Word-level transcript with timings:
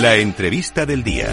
La 0.00 0.14
entrevista 0.14 0.86
del 0.86 1.02
día. 1.02 1.26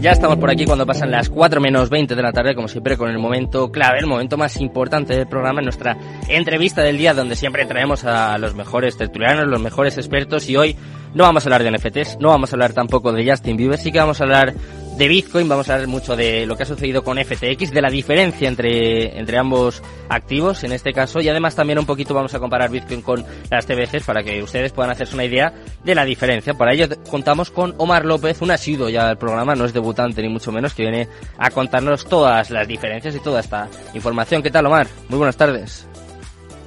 Ya 0.00 0.12
estamos 0.12 0.38
por 0.38 0.50
aquí 0.50 0.64
cuando 0.64 0.86
pasan 0.86 1.10
las 1.10 1.28
4 1.28 1.60
menos 1.60 1.90
20 1.90 2.14
de 2.14 2.22
la 2.22 2.32
tarde, 2.32 2.54
como 2.54 2.68
siempre, 2.68 2.96
con 2.96 3.10
el 3.10 3.18
momento 3.18 3.70
clave, 3.70 3.98
el 3.98 4.06
momento 4.06 4.38
más 4.38 4.58
importante 4.58 5.14
del 5.14 5.26
programa, 5.26 5.60
nuestra 5.60 5.98
entrevista 6.26 6.80
del 6.80 6.96
día, 6.96 7.12
donde 7.12 7.36
siempre 7.36 7.66
traemos 7.66 8.04
a 8.04 8.38
los 8.38 8.54
mejores 8.54 8.96
tertulianos, 8.96 9.46
los 9.46 9.60
mejores 9.60 9.98
expertos, 9.98 10.48
y 10.48 10.56
hoy 10.56 10.74
no 11.12 11.24
vamos 11.24 11.44
a 11.44 11.48
hablar 11.48 11.64
de 11.64 11.70
NFTs, 11.70 12.16
no 12.18 12.28
vamos 12.28 12.50
a 12.50 12.56
hablar 12.56 12.72
tampoco 12.72 13.12
de 13.12 13.28
Justin 13.28 13.58
Bieber, 13.58 13.78
sí 13.78 13.92
que 13.92 13.98
vamos 13.98 14.22
a 14.22 14.24
hablar 14.24 14.54
de 15.00 15.08
Bitcoin, 15.08 15.48
vamos 15.48 15.66
a 15.70 15.72
hablar 15.72 15.88
mucho 15.88 16.14
de 16.14 16.44
lo 16.44 16.58
que 16.58 16.64
ha 16.64 16.66
sucedido 16.66 17.02
con 17.02 17.16
FTX, 17.16 17.70
de 17.70 17.80
la 17.80 17.88
diferencia 17.88 18.46
entre, 18.46 19.18
entre 19.18 19.38
ambos 19.38 19.82
activos 20.10 20.62
en 20.62 20.72
este 20.72 20.92
caso 20.92 21.20
y 21.22 21.28
además 21.30 21.56
también 21.56 21.78
un 21.78 21.86
poquito 21.86 22.12
vamos 22.12 22.34
a 22.34 22.38
comparar 22.38 22.70
Bitcoin 22.70 23.00
con 23.00 23.24
las 23.50 23.64
TBCs 23.64 24.04
para 24.04 24.22
que 24.22 24.42
ustedes 24.42 24.72
puedan 24.72 24.92
hacerse 24.92 25.14
una 25.14 25.24
idea 25.24 25.54
de 25.82 25.94
la 25.94 26.04
diferencia. 26.04 26.52
Para 26.52 26.74
ello 26.74 26.86
contamos 27.08 27.50
con 27.50 27.74
Omar 27.78 28.04
López, 28.04 28.42
un 28.42 28.50
asido 28.50 28.90
ya 28.90 29.08
al 29.08 29.16
programa, 29.16 29.54
no 29.54 29.64
es 29.64 29.72
debutante 29.72 30.20
ni 30.20 30.28
mucho 30.28 30.52
menos, 30.52 30.74
que 30.74 30.82
viene 30.82 31.08
a 31.38 31.50
contarnos 31.50 32.04
todas 32.04 32.50
las 32.50 32.68
diferencias 32.68 33.16
y 33.16 33.20
toda 33.20 33.40
esta 33.40 33.70
información. 33.94 34.42
¿Qué 34.42 34.50
tal 34.50 34.66
Omar? 34.66 34.86
Muy 35.08 35.16
buenas 35.16 35.38
tardes. 35.38 35.89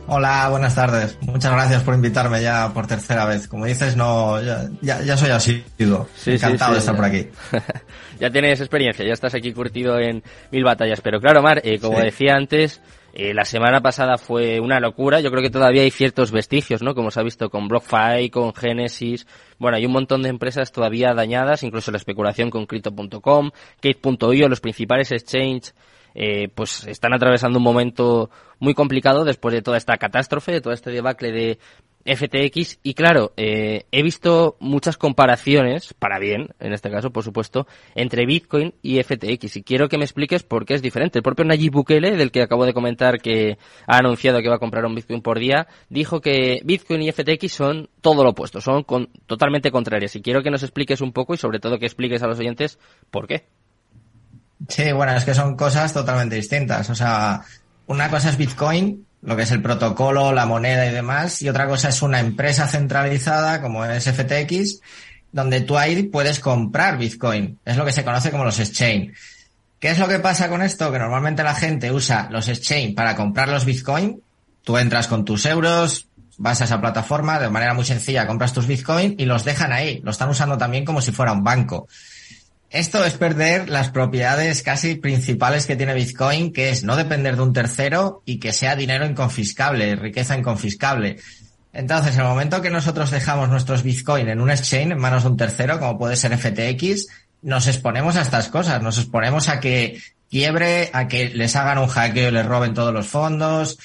Hola, 0.05 0.49
buenas 0.49 0.75
tardes. 0.75 1.17
Muchas 1.21 1.53
gracias 1.53 1.81
por 1.81 1.93
invitarme 1.93 2.41
ya 2.41 2.73
por 2.73 2.87
tercera 2.87 3.25
vez. 3.25 3.47
Como 3.47 3.65
dices, 3.65 3.95
no, 3.95 4.41
ya, 4.41 4.69
ya, 4.81 5.15
soy 5.15 5.29
así. 5.29 5.63
Encantado 6.25 6.73
de 6.73 6.79
estar 6.79 6.95
por 6.95 7.05
aquí. 7.05 7.27
ya 8.19 8.29
tienes 8.29 8.59
experiencia, 8.59 9.05
ya 9.05 9.13
estás 9.13 9.33
aquí 9.33 9.53
curtido 9.53 9.97
en 9.97 10.21
mil 10.51 10.65
batallas. 10.65 10.99
Pero 10.99 11.21
claro, 11.21 11.41
Mar, 11.41 11.61
eh, 11.63 11.79
como 11.79 11.99
decía 11.99 12.35
antes, 12.35 12.81
eh, 13.13 13.33
la 13.33 13.45
semana 13.45 13.79
pasada 13.79 14.17
fue 14.17 14.59
una 14.59 14.81
locura. 14.81 15.21
Yo 15.21 15.31
creo 15.31 15.41
que 15.41 15.49
todavía 15.49 15.83
hay 15.83 15.91
ciertos 15.91 16.31
vestigios, 16.31 16.83
¿no? 16.83 16.95
Como 16.95 17.09
se 17.09 17.21
ha 17.21 17.23
visto 17.23 17.49
con 17.49 17.69
BlockFi, 17.69 18.29
con 18.29 18.53
Genesis. 18.53 19.25
Bueno, 19.57 19.77
hay 19.77 19.85
un 19.85 19.93
montón 19.93 20.21
de 20.21 20.29
empresas 20.29 20.73
todavía 20.73 21.13
dañadas, 21.13 21.63
incluso 21.63 21.91
la 21.91 21.97
especulación 21.97 22.49
con 22.49 22.65
Crypto.com, 22.65 23.51
Kate.io, 23.79 24.49
los 24.49 24.59
principales 24.59 25.13
exchanges 25.13 25.73
eh, 26.15 26.49
pues 26.53 26.85
están 26.87 27.13
atravesando 27.13 27.59
un 27.59 27.63
momento 27.63 28.29
muy 28.59 28.73
complicado 28.73 29.25
después 29.25 29.53
de 29.53 29.61
toda 29.61 29.77
esta 29.77 29.97
catástrofe, 29.97 30.51
de 30.51 30.61
todo 30.61 30.73
este 30.73 30.91
debacle 30.91 31.31
de 31.31 31.59
FTX 32.05 32.79
y 32.83 32.93
claro, 32.93 33.31
eh, 33.37 33.85
he 33.91 34.03
visto 34.03 34.57
muchas 34.59 34.97
comparaciones, 34.97 35.93
para 35.93 36.19
bien, 36.19 36.49
en 36.59 36.73
este 36.73 36.91
caso, 36.91 37.11
por 37.11 37.23
supuesto, 37.23 37.65
entre 37.95 38.25
Bitcoin 38.25 38.73
y 38.81 39.01
FTX 39.01 39.57
y 39.57 39.63
quiero 39.63 39.87
que 39.87 39.97
me 39.97 40.03
expliques 40.03 40.43
por 40.43 40.65
qué 40.65 40.73
es 40.73 40.81
diferente. 40.81 41.19
El 41.19 41.23
propio 41.23 41.45
Nayib 41.45 41.71
Bukele, 41.71 42.11
del 42.17 42.31
que 42.31 42.41
acabo 42.41 42.65
de 42.65 42.73
comentar 42.73 43.19
que 43.19 43.57
ha 43.87 43.97
anunciado 43.97 44.41
que 44.41 44.49
va 44.49 44.55
a 44.55 44.59
comprar 44.59 44.85
un 44.85 44.95
Bitcoin 44.95 45.21
por 45.21 45.39
día, 45.39 45.67
dijo 45.89 46.19
que 46.19 46.61
Bitcoin 46.65 47.01
y 47.03 47.11
FTX 47.11 47.51
son 47.51 47.89
todo 48.01 48.23
lo 48.23 48.31
opuesto, 48.31 48.59
son 48.59 48.85
totalmente 49.25 49.71
contrarias 49.71 50.15
y 50.15 50.21
quiero 50.21 50.43
que 50.43 50.51
nos 50.51 50.63
expliques 50.63 51.01
un 51.01 51.13
poco 51.13 51.33
y 51.33 51.37
sobre 51.37 51.59
todo 51.59 51.79
que 51.79 51.85
expliques 51.85 52.21
a 52.21 52.27
los 52.27 52.39
oyentes 52.39 52.79
por 53.11 53.27
qué. 53.27 53.45
Sí, 54.67 54.91
bueno, 54.91 55.15
es 55.15 55.25
que 55.25 55.33
son 55.33 55.55
cosas 55.55 55.93
totalmente 55.93 56.35
distintas. 56.35 56.89
O 56.89 56.95
sea, 56.95 57.41
una 57.87 58.09
cosa 58.09 58.29
es 58.29 58.37
Bitcoin, 58.37 59.05
lo 59.21 59.35
que 59.35 59.43
es 59.43 59.51
el 59.51 59.61
protocolo, 59.61 60.31
la 60.31 60.45
moneda 60.45 60.85
y 60.85 60.91
demás, 60.91 61.41
y 61.41 61.49
otra 61.49 61.67
cosa 61.67 61.89
es 61.89 62.01
una 62.01 62.19
empresa 62.19 62.67
centralizada 62.67 63.61
como 63.61 63.85
es 63.85 64.05
FTX, 64.05 64.81
donde 65.31 65.61
tú 65.61 65.77
ahí 65.77 66.03
puedes 66.03 66.39
comprar 66.39 66.97
Bitcoin. 66.97 67.59
Es 67.65 67.77
lo 67.77 67.85
que 67.85 67.91
se 67.91 68.03
conoce 68.03 68.31
como 68.31 68.43
los 68.43 68.59
exchange. 68.59 69.13
¿Qué 69.79 69.89
es 69.89 69.99
lo 69.99 70.07
que 70.07 70.19
pasa 70.19 70.47
con 70.47 70.61
esto? 70.61 70.91
Que 70.91 70.99
normalmente 70.99 71.43
la 71.43 71.55
gente 71.55 71.91
usa 71.91 72.29
los 72.31 72.47
exchange 72.47 72.95
para 72.95 73.15
comprar 73.15 73.49
los 73.49 73.65
Bitcoin. 73.65 74.21
Tú 74.63 74.77
entras 74.77 75.07
con 75.07 75.25
tus 75.25 75.45
euros, 75.45 76.07
vas 76.37 76.61
a 76.61 76.63
esa 76.63 76.79
plataforma, 76.79 77.39
de 77.39 77.49
manera 77.49 77.73
muy 77.73 77.83
sencilla 77.83 78.25
compras 78.25 78.53
tus 78.53 78.67
Bitcoin 78.67 79.15
y 79.17 79.25
los 79.25 79.43
dejan 79.43 79.73
ahí. 79.73 79.99
Lo 80.03 80.11
están 80.11 80.29
usando 80.29 80.57
también 80.57 80.85
como 80.85 81.01
si 81.01 81.11
fuera 81.11 81.33
un 81.33 81.43
banco. 81.43 81.87
Esto 82.73 83.05
es 83.05 83.13
perder 83.13 83.69
las 83.69 83.91
propiedades 83.91 84.63
casi 84.63 84.95
principales 84.95 85.67
que 85.67 85.75
tiene 85.75 85.93
Bitcoin, 85.93 86.51
que 86.51 86.71
es 86.71 86.83
no 86.83 86.95
depender 86.95 87.35
de 87.35 87.43
un 87.43 87.53
tercero 87.53 88.23
y 88.25 88.39
que 88.39 88.51
sea 88.51 88.75
dinero 88.75 89.05
inconfiscable, 89.05 89.95
riqueza 89.95 90.35
inconfiscable. 90.35 91.17
Entonces, 91.71 92.15
en 92.15 92.21
el 92.21 92.27
momento 92.27 92.63
que 92.63 92.71
nosotros 92.71 93.11
dejamos 93.11 93.49
nuestros 93.49 93.83
Bitcoin 93.83 94.27
en 94.27 94.41
un 94.41 94.49
exchange, 94.49 94.93
en 94.93 94.97
manos 94.97 95.21
de 95.21 95.29
un 95.29 95.37
tercero, 95.37 95.79
como 95.79 95.99
puede 95.99 96.15
ser 96.15 96.35
FTX, 96.35 97.05
nos 97.43 97.67
exponemos 97.67 98.15
a 98.15 98.21
estas 98.21 98.47
cosas, 98.47 98.81
nos 98.81 98.97
exponemos 98.97 99.49
a 99.49 99.59
que 99.59 100.01
quiebre, 100.31 100.89
a 100.93 101.07
que 101.07 101.29
les 101.29 101.55
hagan 101.55 101.77
un 101.77 101.87
hackeo 101.87 102.29
y 102.29 102.31
les 102.31 102.45
roben 102.45 102.73
todos 102.73 102.91
los 102.91 103.05
fondos. 103.05 103.77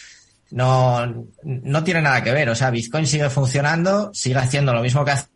No, 0.51 1.27
no 1.43 1.85
tiene 1.85 2.01
nada 2.01 2.25
que 2.25 2.33
ver. 2.33 2.49
O 2.49 2.55
sea, 2.55 2.71
Bitcoin 2.71 3.07
sigue 3.07 3.29
funcionando, 3.29 4.11
sigue 4.15 4.39
haciendo 4.39 4.73
lo 4.73 4.81
mismo 4.81 5.05
que 5.05 5.11
hace 5.11 5.27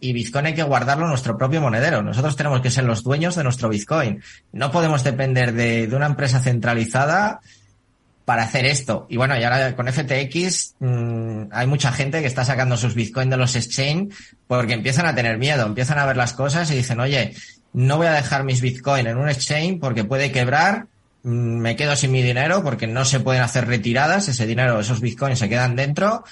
y 0.00 0.12
Bitcoin 0.12 0.46
hay 0.46 0.54
que 0.54 0.62
guardarlo 0.62 1.04
en 1.04 1.10
nuestro 1.10 1.36
propio 1.36 1.60
monedero. 1.60 2.02
Nosotros 2.02 2.36
tenemos 2.36 2.60
que 2.60 2.70
ser 2.70 2.84
los 2.84 3.02
dueños 3.02 3.34
de 3.34 3.44
nuestro 3.44 3.68
Bitcoin. 3.68 4.22
No 4.52 4.70
podemos 4.70 5.04
depender 5.04 5.52
de, 5.52 5.88
una 5.94 6.06
empresa 6.06 6.40
centralizada 6.40 7.40
para 8.24 8.42
hacer 8.42 8.66
esto. 8.66 9.06
Y 9.08 9.16
bueno, 9.16 9.38
y 9.38 9.42
ahora 9.42 9.74
con 9.74 9.90
FTX 9.90 10.74
mm, 10.78 11.42
hay 11.50 11.66
mucha 11.66 11.92
gente 11.92 12.20
que 12.20 12.26
está 12.26 12.44
sacando 12.44 12.76
sus 12.76 12.94
Bitcoin 12.94 13.30
de 13.30 13.36
los 13.36 13.56
exchange 13.56 14.14
porque 14.46 14.74
empiezan 14.74 15.06
a 15.06 15.14
tener 15.14 15.38
miedo, 15.38 15.66
empiezan 15.66 15.98
a 15.98 16.06
ver 16.06 16.16
las 16.16 16.34
cosas 16.34 16.70
y 16.70 16.76
dicen, 16.76 17.00
oye, 17.00 17.34
no 17.72 17.96
voy 17.96 18.06
a 18.06 18.12
dejar 18.12 18.44
mis 18.44 18.60
Bitcoin 18.60 19.06
en 19.06 19.16
un 19.16 19.28
exchange 19.28 19.80
porque 19.80 20.04
puede 20.04 20.30
quebrar, 20.30 20.86
mm, 21.22 21.58
me 21.58 21.74
quedo 21.74 21.96
sin 21.96 22.12
mi 22.12 22.22
dinero 22.22 22.62
porque 22.62 22.86
no 22.86 23.04
se 23.04 23.20
pueden 23.20 23.42
hacer 23.42 23.66
retiradas, 23.66 24.28
ese 24.28 24.46
dinero, 24.46 24.78
esos 24.78 25.00
Bitcoins 25.00 25.38
se 25.38 25.48
quedan 25.48 25.74
dentro 25.74 26.24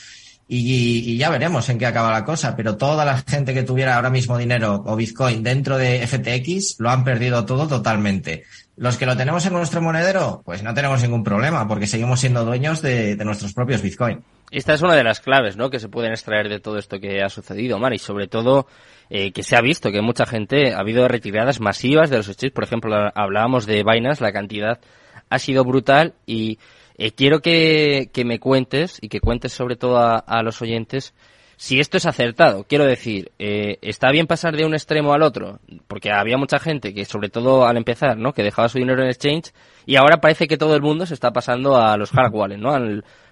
y, 0.48 1.16
ya 1.16 1.30
veremos 1.30 1.68
en 1.68 1.78
qué 1.78 1.86
acaba 1.86 2.12
la 2.12 2.24
cosa, 2.24 2.54
pero 2.54 2.76
toda 2.76 3.04
la 3.04 3.18
gente 3.18 3.52
que 3.52 3.64
tuviera 3.64 3.96
ahora 3.96 4.10
mismo 4.10 4.38
dinero 4.38 4.82
o 4.86 4.94
Bitcoin 4.94 5.42
dentro 5.42 5.76
de 5.76 6.06
FTX 6.06 6.76
lo 6.78 6.90
han 6.90 7.02
perdido 7.02 7.44
todo 7.44 7.66
totalmente. 7.66 8.44
Los 8.76 8.96
que 8.96 9.06
lo 9.06 9.16
tenemos 9.16 9.44
en 9.46 9.54
nuestro 9.54 9.82
monedero, 9.82 10.42
pues 10.44 10.62
no 10.62 10.72
tenemos 10.72 11.02
ningún 11.02 11.24
problema, 11.24 11.66
porque 11.66 11.86
seguimos 11.86 12.20
siendo 12.20 12.44
dueños 12.44 12.80
de, 12.80 13.16
nuestros 13.24 13.54
propios 13.54 13.82
Bitcoin. 13.82 14.22
Esta 14.50 14.74
es 14.74 14.82
una 14.82 14.94
de 14.94 15.02
las 15.02 15.20
claves, 15.20 15.56
¿no? 15.56 15.70
Que 15.70 15.80
se 15.80 15.88
pueden 15.88 16.12
extraer 16.12 16.48
de 16.48 16.60
todo 16.60 16.78
esto 16.78 17.00
que 17.00 17.22
ha 17.22 17.28
sucedido, 17.28 17.78
Mar, 17.80 17.92
y 17.94 17.98
sobre 17.98 18.28
todo 18.28 18.68
eh, 19.10 19.32
que 19.32 19.42
se 19.42 19.56
ha 19.56 19.60
visto 19.60 19.90
que 19.90 20.02
mucha 20.02 20.26
gente 20.26 20.74
ha 20.74 20.78
habido 20.78 21.08
retiradas 21.08 21.58
masivas 21.58 22.10
de 22.10 22.18
los 22.18 22.28
exchanges. 22.28 22.54
Por 22.54 22.64
ejemplo, 22.64 22.94
hablábamos 23.14 23.66
de 23.66 23.82
Binance, 23.82 24.22
la 24.22 24.32
cantidad 24.32 24.78
ha 25.28 25.38
sido 25.40 25.64
brutal 25.64 26.14
y 26.24 26.58
eh, 26.98 27.12
quiero 27.12 27.40
que, 27.40 28.10
que, 28.12 28.24
me 28.24 28.40
cuentes 28.40 28.98
y 29.02 29.08
que 29.08 29.20
cuentes 29.20 29.52
sobre 29.52 29.76
todo 29.76 29.98
a, 29.98 30.42
los 30.42 30.62
oyentes 30.62 31.14
si 31.56 31.78
esto 31.80 31.96
es 31.96 32.06
acertado. 32.06 32.64
Quiero 32.64 32.84
decir, 32.84 33.32
eh, 33.38 33.78
¿está 33.82 34.10
bien 34.10 34.26
pasar 34.26 34.56
de 34.56 34.64
un 34.64 34.74
extremo 34.74 35.12
al 35.12 35.22
otro? 35.22 35.60
Porque 35.88 36.10
había 36.10 36.38
mucha 36.38 36.58
gente 36.58 36.94
que, 36.94 37.04
sobre 37.04 37.28
todo 37.28 37.66
al 37.66 37.76
empezar, 37.76 38.16
¿no? 38.16 38.32
Que 38.32 38.42
dejaba 38.42 38.68
su 38.68 38.78
dinero 38.78 39.02
en 39.02 39.08
exchange 39.08 39.52
y 39.84 39.96
ahora 39.96 40.20
parece 40.20 40.46
que 40.46 40.56
todo 40.56 40.74
el 40.74 40.82
mundo 40.82 41.06
se 41.06 41.14
está 41.14 41.32
pasando 41.32 41.76
a 41.76 41.96
los 41.96 42.12
hard 42.14 42.32
wallets, 42.34 42.60
¿no? 42.60 42.72
a 42.74 42.80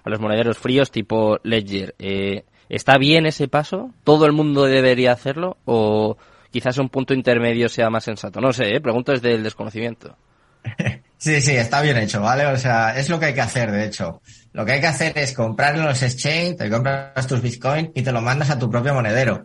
los 0.09 0.19
monederos 0.19 0.57
fríos 0.57 0.91
tipo 0.91 1.39
Ledger. 1.43 1.95
Eh, 1.99 2.45
¿Está 2.69 2.97
bien 2.97 3.25
ese 3.25 3.47
paso? 3.47 3.91
¿Todo 4.03 4.25
el 4.25 4.31
mundo 4.31 4.65
debería 4.65 5.11
hacerlo? 5.11 5.57
¿O 5.65 6.17
quizás 6.51 6.77
un 6.77 6.89
punto 6.89 7.13
intermedio 7.13 7.69
sea 7.69 7.89
más 7.89 8.03
sensato? 8.03 8.41
No 8.41 8.53
sé, 8.53 8.75
¿eh? 8.75 8.81
pregunto 8.81 9.11
desde 9.11 9.33
el 9.33 9.43
desconocimiento. 9.43 10.15
Sí, 11.17 11.41
sí, 11.41 11.55
está 11.55 11.81
bien 11.81 11.97
hecho, 11.97 12.21
¿vale? 12.21 12.45
O 12.45 12.57
sea, 12.57 12.97
es 12.97 13.09
lo 13.09 13.19
que 13.19 13.27
hay 13.27 13.33
que 13.33 13.41
hacer, 13.41 13.71
de 13.71 13.85
hecho. 13.85 14.21
Lo 14.53 14.65
que 14.65 14.73
hay 14.73 14.81
que 14.81 14.87
hacer 14.87 15.17
es 15.17 15.33
comprar 15.33 15.75
en 15.75 15.85
los 15.85 16.01
exchange, 16.01 16.57
te 16.57 16.69
compras 16.69 17.27
tus 17.27 17.41
Bitcoin 17.41 17.91
y 17.93 18.01
te 18.01 18.11
lo 18.11 18.21
mandas 18.21 18.49
a 18.49 18.59
tu 18.59 18.69
propio 18.69 18.93
monedero. 18.93 19.43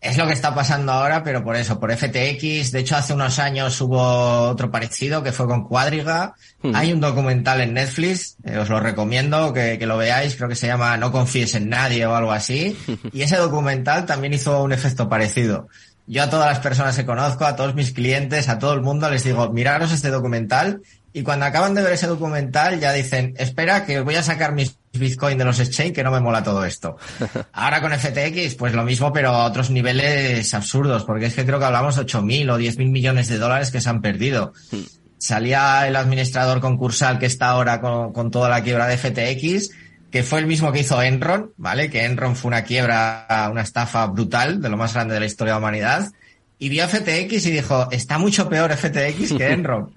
Es 0.00 0.16
lo 0.16 0.28
que 0.28 0.32
está 0.32 0.54
pasando 0.54 0.92
ahora, 0.92 1.24
pero 1.24 1.42
por 1.42 1.56
eso, 1.56 1.80
por 1.80 1.92
FTX. 1.92 2.70
De 2.70 2.78
hecho, 2.78 2.96
hace 2.96 3.14
unos 3.14 3.40
años 3.40 3.80
hubo 3.80 4.48
otro 4.48 4.70
parecido 4.70 5.24
que 5.24 5.32
fue 5.32 5.46
con 5.46 5.64
Cuadriga. 5.64 6.34
Hmm. 6.62 6.74
Hay 6.74 6.92
un 6.92 7.00
documental 7.00 7.60
en 7.60 7.74
Netflix, 7.74 8.36
eh, 8.44 8.58
os 8.58 8.68
lo 8.68 8.78
recomiendo 8.78 9.52
que, 9.52 9.76
que, 9.76 9.86
lo 9.86 9.96
veáis, 9.96 10.36
creo 10.36 10.48
que 10.48 10.54
se 10.54 10.68
llama 10.68 10.96
No 10.96 11.10
confíes 11.10 11.56
en 11.56 11.68
nadie 11.68 12.06
o 12.06 12.14
algo 12.14 12.30
así. 12.30 12.76
Y 13.12 13.22
ese 13.22 13.36
documental 13.36 14.06
también 14.06 14.34
hizo 14.34 14.62
un 14.62 14.72
efecto 14.72 15.08
parecido. 15.08 15.68
Yo 16.08 16.22
a 16.22 16.30
todas 16.30 16.48
las 16.48 16.60
personas 16.60 16.96
que 16.96 17.04
conozco, 17.04 17.44
a 17.44 17.54
todos 17.54 17.74
mis 17.74 17.92
clientes, 17.92 18.48
a 18.48 18.58
todo 18.58 18.72
el 18.72 18.80
mundo 18.80 19.10
les 19.10 19.24
digo, 19.24 19.50
miraros 19.50 19.92
este 19.92 20.08
documental 20.08 20.80
y 21.12 21.22
cuando 21.22 21.44
acaban 21.44 21.74
de 21.74 21.82
ver 21.82 21.92
ese 21.92 22.06
documental 22.06 22.80
ya 22.80 22.92
dicen, 22.92 23.34
espera 23.36 23.84
que 23.84 24.00
voy 24.00 24.14
a 24.14 24.22
sacar 24.22 24.52
mis 24.52 24.78
Bitcoin 24.92 25.36
de 25.36 25.44
los 25.44 25.60
exchange 25.60 25.92
que 25.92 26.02
no 26.02 26.10
me 26.10 26.20
mola 26.20 26.42
todo 26.42 26.64
esto. 26.64 26.96
Ahora 27.52 27.82
con 27.82 27.92
FTX, 27.92 28.54
pues 28.54 28.72
lo 28.72 28.84
mismo, 28.84 29.12
pero 29.12 29.30
a 29.30 29.44
otros 29.44 29.70
niveles 29.70 30.52
absurdos, 30.54 31.04
porque 31.04 31.26
es 31.26 31.34
que 31.34 31.44
creo 31.44 31.58
que 31.58 31.66
hablamos 31.66 31.96
de 31.96 32.02
8.000 32.02 32.52
o 32.52 32.58
10.000 32.58 32.90
millones 32.90 33.28
de 33.28 33.38
dólares 33.38 33.70
que 33.70 33.82
se 33.82 33.90
han 33.90 34.00
perdido. 34.00 34.54
Hmm. 34.72 34.80
Salía 35.18 35.86
el 35.86 35.96
administrador 35.96 36.60
concursal 36.60 37.18
que 37.18 37.26
está 37.26 37.50
ahora 37.50 37.80
con, 37.80 38.12
con 38.14 38.30
toda 38.30 38.48
la 38.48 38.62
quiebra 38.62 38.86
de 38.86 38.96
FTX 38.96 39.70
que 40.10 40.22
fue 40.22 40.40
el 40.40 40.46
mismo 40.46 40.72
que 40.72 40.80
hizo 40.80 41.02
Enron, 41.02 41.52
¿vale? 41.56 41.90
Que 41.90 42.04
Enron 42.04 42.36
fue 42.36 42.48
una 42.48 42.62
quiebra, 42.62 43.48
una 43.50 43.62
estafa 43.62 44.06
brutal, 44.06 44.60
de 44.60 44.68
lo 44.68 44.76
más 44.76 44.94
grande 44.94 45.14
de 45.14 45.20
la 45.20 45.26
historia 45.26 45.54
de 45.54 45.60
la 45.60 45.66
humanidad, 45.66 46.10
y 46.58 46.68
vio 46.68 46.88
FTX 46.88 47.46
y 47.46 47.50
dijo, 47.50 47.88
está 47.90 48.18
mucho 48.18 48.48
peor 48.48 48.74
FTX 48.74 49.34
que 49.36 49.48
Enron. 49.52 49.92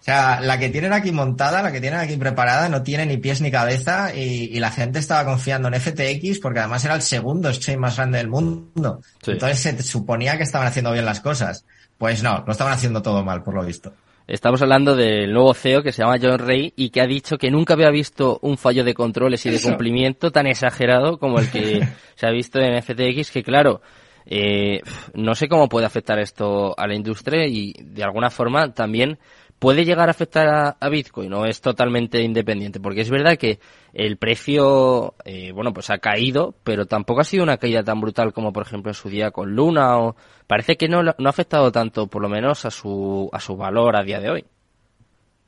O 0.00 0.02
sea, 0.02 0.40
la 0.40 0.58
que 0.58 0.70
tienen 0.70 0.94
aquí 0.94 1.12
montada, 1.12 1.62
la 1.62 1.72
que 1.72 1.80
tienen 1.80 2.00
aquí 2.00 2.16
preparada, 2.16 2.70
no 2.70 2.82
tiene 2.82 3.04
ni 3.04 3.18
pies 3.18 3.42
ni 3.42 3.50
cabeza 3.50 4.14
y, 4.14 4.58
la 4.58 4.70
gente 4.70 4.98
estaba 4.98 5.26
confiando 5.26 5.68
en 5.68 5.78
FTX 5.78 6.38
porque 6.40 6.60
además 6.60 6.84
era 6.86 6.94
el 6.94 7.02
segundo 7.02 7.50
exchange 7.50 7.78
más 7.78 7.96
grande 7.96 8.16
del 8.16 8.28
mundo. 8.28 9.02
Entonces 9.26 9.60
se 9.60 9.82
suponía 9.82 10.38
que 10.38 10.44
estaban 10.44 10.66
haciendo 10.66 10.92
bien 10.92 11.04
las 11.04 11.20
cosas. 11.20 11.66
Pues 11.98 12.22
no, 12.22 12.42
lo 12.46 12.52
estaban 12.52 12.72
haciendo 12.72 13.02
todo 13.02 13.22
mal, 13.22 13.42
por 13.42 13.54
lo 13.54 13.62
visto. 13.62 13.92
Estamos 14.30 14.62
hablando 14.62 14.94
del 14.94 15.32
nuevo 15.32 15.52
CEO 15.54 15.82
que 15.82 15.90
se 15.90 16.02
llama 16.02 16.20
John 16.22 16.38
Ray 16.38 16.72
y 16.76 16.90
que 16.90 17.00
ha 17.00 17.06
dicho 17.06 17.36
que 17.36 17.50
nunca 17.50 17.74
había 17.74 17.90
visto 17.90 18.38
un 18.42 18.56
fallo 18.58 18.84
de 18.84 18.94
controles 18.94 19.44
y 19.44 19.50
de 19.50 19.60
cumplimiento 19.60 20.30
tan 20.30 20.46
exagerado 20.46 21.18
como 21.18 21.40
el 21.40 21.50
que 21.50 21.80
se 22.14 22.26
ha 22.28 22.30
visto 22.30 22.60
en 22.60 22.80
FTX, 22.80 23.32
que 23.32 23.42
claro, 23.42 23.80
eh, 24.26 24.82
no 25.14 25.34
sé 25.34 25.48
cómo 25.48 25.68
puede 25.68 25.86
afectar 25.86 26.20
esto 26.20 26.78
a 26.78 26.86
la 26.86 26.94
industria 26.94 27.44
y 27.48 27.72
de 27.82 28.04
alguna 28.04 28.30
forma 28.30 28.72
también 28.72 29.18
puede 29.60 29.84
llegar 29.84 30.08
a 30.08 30.12
afectar 30.12 30.76
a, 30.80 30.88
Bitcoin 30.88 31.30
no 31.30 31.44
es 31.44 31.60
totalmente 31.60 32.22
independiente 32.22 32.80
porque 32.80 33.02
es 33.02 33.10
verdad 33.10 33.36
que 33.36 33.60
el 33.92 34.16
precio 34.16 35.14
eh, 35.24 35.52
bueno 35.52 35.72
pues 35.72 35.90
ha 35.90 35.98
caído 35.98 36.56
pero 36.64 36.86
tampoco 36.86 37.20
ha 37.20 37.24
sido 37.24 37.44
una 37.44 37.58
caída 37.58 37.84
tan 37.84 38.00
brutal 38.00 38.32
como 38.32 38.52
por 38.52 38.64
ejemplo 38.64 38.90
en 38.90 38.94
su 38.94 39.10
día 39.10 39.30
con 39.30 39.54
Luna 39.54 39.98
o 39.98 40.16
parece 40.46 40.76
que 40.76 40.88
no, 40.88 41.02
no 41.02 41.12
ha 41.26 41.28
afectado 41.28 41.70
tanto 41.70 42.08
por 42.08 42.22
lo 42.22 42.30
menos 42.30 42.64
a 42.64 42.70
su 42.70 43.28
a 43.32 43.38
su 43.38 43.56
valor 43.56 43.96
a 43.96 44.02
día 44.02 44.18
de 44.18 44.30
hoy 44.30 44.44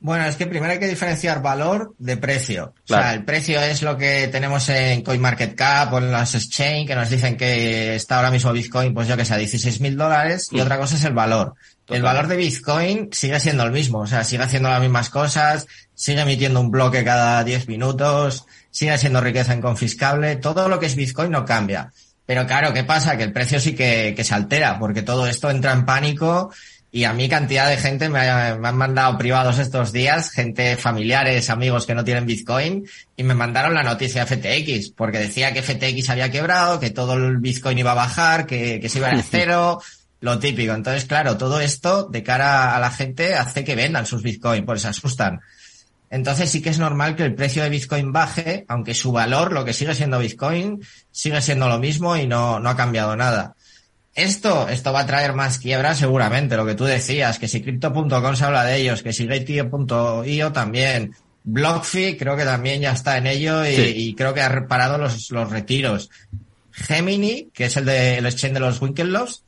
bueno, 0.03 0.25
es 0.25 0.35
que 0.35 0.47
primero 0.47 0.73
hay 0.73 0.79
que 0.79 0.87
diferenciar 0.89 1.41
valor 1.41 1.95
de 1.97 2.17
precio. 2.17 2.73
O 2.83 2.87
sea, 2.87 3.13
el 3.13 3.23
precio 3.23 3.61
es 3.61 3.81
lo 3.83 3.97
que 3.97 4.27
tenemos 4.27 4.67
en 4.67 5.01
CoinMarketCap 5.01 5.93
o 5.93 5.97
en 5.99 6.11
las 6.11 6.35
exchange 6.35 6.87
que 6.87 6.95
nos 6.95 7.09
dicen 7.09 7.37
que 7.37 7.95
está 7.95 8.17
ahora 8.17 8.29
mismo 8.29 8.51
Bitcoin, 8.51 8.93
pues 8.93 9.07
yo 9.07 9.15
que 9.15 9.23
sé, 9.23 9.33
a 9.33 9.37
16 9.37 9.79
mil 9.79 9.95
dólares 9.95 10.49
y 10.51 10.57
mm. 10.57 10.59
otra 10.59 10.77
cosa 10.77 10.97
es 10.97 11.05
el 11.05 11.13
valor. 11.13 11.55
El 11.87 12.01
valor 12.01 12.27
de 12.27 12.35
Bitcoin 12.35 13.11
sigue 13.13 13.39
siendo 13.39 13.63
el 13.63 13.71
mismo, 13.71 13.99
o 13.99 14.07
sea, 14.07 14.25
sigue 14.25 14.43
haciendo 14.43 14.67
las 14.67 14.81
mismas 14.81 15.09
cosas, 15.09 15.67
sigue 15.95 16.19
emitiendo 16.19 16.59
un 16.59 16.69
bloque 16.69 17.05
cada 17.05 17.41
10 17.45 17.69
minutos, 17.69 18.45
sigue 18.71 18.97
siendo 18.97 19.21
riqueza 19.21 19.55
inconfiscable, 19.55 20.35
todo 20.35 20.67
lo 20.67 20.81
que 20.81 20.87
es 20.87 20.97
Bitcoin 20.97 21.31
no 21.31 21.45
cambia. 21.45 21.93
Pero 22.25 22.45
claro, 22.45 22.73
¿qué 22.73 22.83
pasa? 22.83 23.15
Que 23.15 23.23
el 23.23 23.31
precio 23.31 23.57
sí 23.61 23.73
que, 23.73 24.13
que 24.17 24.25
se 24.25 24.33
altera, 24.33 24.79
porque 24.79 25.01
todo 25.01 25.27
esto 25.27 25.49
entra 25.49 25.71
en 25.71 25.85
pánico 25.85 26.51
y 26.95 27.05
a 27.05 27.13
mí 27.13 27.27
cantidad 27.27 27.67
de 27.67 27.77
gente 27.77 28.07
me, 28.07 28.19
han 28.19 28.77
mandado 28.77 29.17
privados 29.17 29.57
estos 29.57 29.91
días, 29.91 30.29
gente 30.29 30.77
familiares, 30.77 31.49
amigos 31.49 31.87
que 31.87 31.95
no 31.95 32.03
tienen 32.03 32.27
Bitcoin, 32.27 32.87
y 33.17 33.23
me 33.23 33.33
mandaron 33.33 33.73
la 33.73 33.81
noticia 33.81 34.23
de 34.23 34.35
FTX, 34.35 34.91
porque 34.91 35.17
decía 35.17 35.51
que 35.51 35.63
FTX 35.63 36.11
había 36.11 36.29
quebrado, 36.29 36.79
que 36.79 36.91
todo 36.91 37.15
el 37.15 37.37
Bitcoin 37.39 37.79
iba 37.79 37.93
a 37.93 37.95
bajar, 37.95 38.45
que, 38.45 38.79
que 38.79 38.89
se 38.89 38.99
iba 38.99 39.07
a 39.07 39.23
cero, 39.31 39.81
lo 40.19 40.37
típico. 40.37 40.71
Entonces, 40.71 41.05
claro, 41.05 41.35
todo 41.35 41.59
esto 41.61 42.03
de 42.09 42.21
cara 42.21 42.75
a 42.75 42.79
la 42.79 42.91
gente 42.91 43.33
hace 43.33 43.63
que 43.63 43.75
vendan 43.75 44.05
sus 44.05 44.21
Bitcoin, 44.21 44.63
pues 44.63 44.83
se 44.83 44.89
asustan. 44.89 45.41
Entonces 46.11 46.51
sí 46.51 46.61
que 46.61 46.69
es 46.69 46.77
normal 46.77 47.15
que 47.15 47.23
el 47.23 47.33
precio 47.33 47.63
de 47.63 47.69
Bitcoin 47.69 48.11
baje, 48.11 48.65
aunque 48.67 48.93
su 48.93 49.11
valor, 49.11 49.51
lo 49.51 49.65
que 49.65 49.73
sigue 49.73 49.95
siendo 49.95 50.19
Bitcoin, 50.19 50.79
sigue 51.09 51.41
siendo 51.41 51.67
lo 51.67 51.79
mismo 51.79 52.15
y 52.15 52.27
no, 52.27 52.59
no 52.59 52.69
ha 52.69 52.77
cambiado 52.77 53.15
nada. 53.15 53.55
Esto, 54.15 54.67
esto 54.69 54.93
va 54.93 55.01
a 55.01 55.05
traer 55.07 55.33
más 55.33 55.57
quiebra 55.57 55.95
seguramente, 55.95 56.55
lo 56.55 56.65
que 56.65 56.75
tú 56.75 56.85
decías, 56.85 57.39
que 57.39 57.47
si 57.47 57.61
Crypto.com 57.61 58.35
se 58.35 58.45
habla 58.45 58.63
de 58.63 58.77
ellos, 58.77 59.01
que 59.01 59.11
si 59.11 59.25
Gateo.io 59.25 60.51
también, 60.51 61.15
BlockFi 61.43 62.17
creo 62.17 62.37
que 62.37 62.45
también 62.45 62.81
ya 62.81 62.91
está 62.91 63.17
en 63.17 63.25
ello 63.25 63.65
y, 63.65 64.13
creo 64.15 64.33
que 64.33 64.41
ha 64.41 64.49
reparado 64.49 64.97
los, 64.97 65.31
los 65.31 65.49
retiros. 65.49 66.11
Gemini, 66.71 67.49
que 67.53 67.65
es 67.65 67.77
el 67.77 67.85
de 67.85 68.17
el 68.17 68.25
exchange 68.25 68.53
de 68.53 68.59
los 68.59 68.81
Winklevoss, 68.81 69.45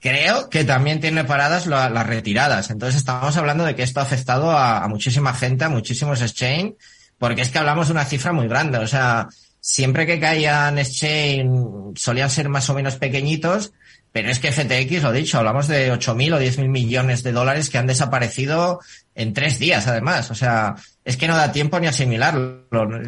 creo 0.00 0.48
que 0.48 0.64
también 0.64 1.00
tiene 1.00 1.24
paradas 1.24 1.66
las 1.66 2.06
retiradas. 2.06 2.70
Entonces 2.70 2.96
estamos 2.96 3.36
hablando 3.36 3.64
de 3.64 3.74
que 3.74 3.82
esto 3.82 4.00
ha 4.00 4.04
afectado 4.04 4.50
a, 4.50 4.84
a 4.84 4.88
muchísima 4.88 5.34
gente, 5.34 5.64
a 5.64 5.68
muchísimos 5.68 6.20
exchange, 6.22 6.74
porque 7.18 7.42
es 7.42 7.50
que 7.50 7.58
hablamos 7.58 7.88
de 7.88 7.92
una 7.92 8.04
cifra 8.04 8.32
muy 8.32 8.46
grande. 8.46 8.78
O 8.78 8.86
sea, 8.86 9.28
siempre 9.60 10.06
que 10.06 10.20
caían 10.20 10.78
exchange 10.78 11.98
solían 11.98 12.30
ser 12.30 12.48
más 12.48 12.68
o 12.70 12.74
menos 12.74 12.96
pequeñitos, 12.96 13.72
pero 14.14 14.30
es 14.30 14.38
que 14.38 14.52
FTX, 14.52 15.02
lo 15.02 15.10
dicho, 15.10 15.38
hablamos 15.38 15.66
de 15.66 15.92
8.000 15.92 16.34
o 16.34 16.38
10.000 16.38 16.68
millones 16.68 17.24
de 17.24 17.32
dólares 17.32 17.68
que 17.68 17.78
han 17.78 17.88
desaparecido 17.88 18.78
en 19.16 19.32
tres 19.32 19.58
días, 19.58 19.88
además. 19.88 20.30
O 20.30 20.36
sea, 20.36 20.76
es 21.04 21.16
que 21.16 21.26
no 21.26 21.36
da 21.36 21.50
tiempo 21.50 21.80
ni 21.80 21.88
asimilarlo. 21.88 22.60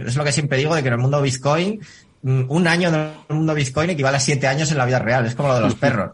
Es 0.05 0.17
lo 0.17 0.25
que 0.25 0.33
siempre 0.33 0.59
digo 0.59 0.75
de 0.75 0.83
que 0.83 0.89
en 0.89 0.95
el 0.95 1.01
mundo 1.01 1.23
Bitcoin, 1.23 1.81
mm, 2.23 2.47
un 2.49 2.67
año 2.67 2.89
en 2.89 2.95
el 2.97 3.37
mundo 3.37 3.55
Bitcoin 3.55 3.91
equivale 3.91 4.17
a 4.17 4.21
siete 4.21 4.49
años 4.49 4.73
en 4.73 4.79
la 4.79 4.85
vida 4.85 4.99
real. 4.99 5.25
Es 5.27 5.37
como 5.37 5.51
lo 5.51 5.55
de 5.55 5.61
los 5.61 5.75
perros. 5.77 6.11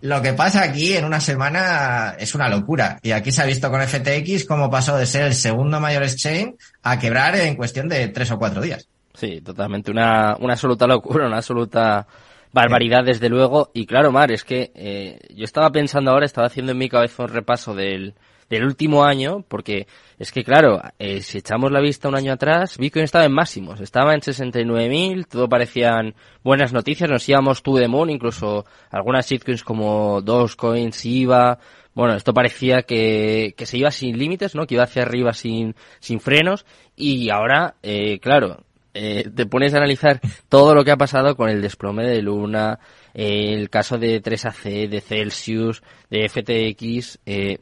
Lo 0.00 0.20
que 0.20 0.32
pasa 0.32 0.64
aquí 0.64 0.96
en 0.96 1.04
una 1.04 1.20
semana 1.20 2.16
es 2.18 2.34
una 2.34 2.48
locura. 2.48 2.98
Y 3.04 3.12
aquí 3.12 3.30
se 3.30 3.42
ha 3.42 3.46
visto 3.46 3.70
con 3.70 3.80
FTX 3.80 4.44
cómo 4.44 4.68
pasó 4.68 4.96
de 4.96 5.06
ser 5.06 5.22
el 5.22 5.36
segundo 5.36 5.78
mayor 5.78 6.02
exchange 6.02 6.56
a 6.82 6.98
quebrar 6.98 7.36
en 7.36 7.54
cuestión 7.54 7.88
de 7.88 8.08
tres 8.08 8.32
o 8.32 8.38
cuatro 8.40 8.60
días. 8.60 8.88
Sí, 9.14 9.40
totalmente. 9.40 9.92
Una, 9.92 10.36
una 10.40 10.54
absoluta 10.54 10.88
locura, 10.88 11.28
una 11.28 11.36
absoluta 11.36 12.08
barbaridad 12.56 13.04
desde 13.04 13.28
luego. 13.28 13.70
Y 13.74 13.84
claro, 13.84 14.10
Mar, 14.10 14.32
es 14.32 14.42
que 14.42 14.72
eh, 14.74 15.18
yo 15.34 15.44
estaba 15.44 15.70
pensando 15.70 16.10
ahora, 16.10 16.24
estaba 16.24 16.46
haciendo 16.46 16.72
en 16.72 16.78
mi 16.78 16.88
cabeza 16.88 17.24
un 17.24 17.28
repaso 17.28 17.74
del, 17.74 18.14
del 18.48 18.64
último 18.64 19.04
año, 19.04 19.44
porque 19.46 19.86
es 20.18 20.32
que 20.32 20.42
claro, 20.42 20.80
eh, 20.98 21.20
si 21.20 21.38
echamos 21.38 21.70
la 21.70 21.82
vista 21.82 22.08
un 22.08 22.16
año 22.16 22.32
atrás, 22.32 22.78
Bitcoin 22.78 23.04
estaba 23.04 23.26
en 23.26 23.34
máximos, 23.34 23.80
estaba 23.82 24.14
en 24.14 24.20
69.000, 24.20 25.26
todo 25.28 25.50
parecían 25.50 26.14
buenas 26.42 26.72
noticias, 26.72 27.10
nos 27.10 27.28
íbamos 27.28 27.62
tú 27.62 27.76
de 27.76 27.88
moon, 27.88 28.08
incluso 28.08 28.64
algunas 28.90 29.28
shitcoins 29.28 29.62
como 29.62 30.22
Dogecoin, 30.22 30.92
iba, 31.04 31.58
bueno, 31.92 32.14
esto 32.14 32.32
parecía 32.32 32.82
que, 32.84 33.54
que 33.54 33.66
se 33.66 33.76
iba 33.76 33.90
sin 33.90 34.16
límites, 34.16 34.54
¿no? 34.54 34.66
Que 34.66 34.76
iba 34.76 34.84
hacia 34.84 35.02
arriba 35.02 35.34
sin, 35.34 35.74
sin 36.00 36.20
frenos, 36.20 36.64
y 36.96 37.28
ahora, 37.28 37.74
eh, 37.82 38.18
claro, 38.18 38.64
eh, 38.96 39.30
te 39.34 39.46
pones 39.46 39.74
a 39.74 39.78
analizar 39.78 40.20
todo 40.48 40.74
lo 40.74 40.84
que 40.84 40.90
ha 40.90 40.96
pasado 40.96 41.36
con 41.36 41.48
el 41.50 41.60
desplome 41.60 42.04
de 42.04 42.22
Luna, 42.22 42.78
el 43.14 43.70
caso 43.70 43.98
de 43.98 44.22
3AC, 44.22 44.88
de 44.88 45.00
Celsius, 45.00 45.82
de 46.10 46.28
FTX, 46.28 47.18
eh, 47.26 47.58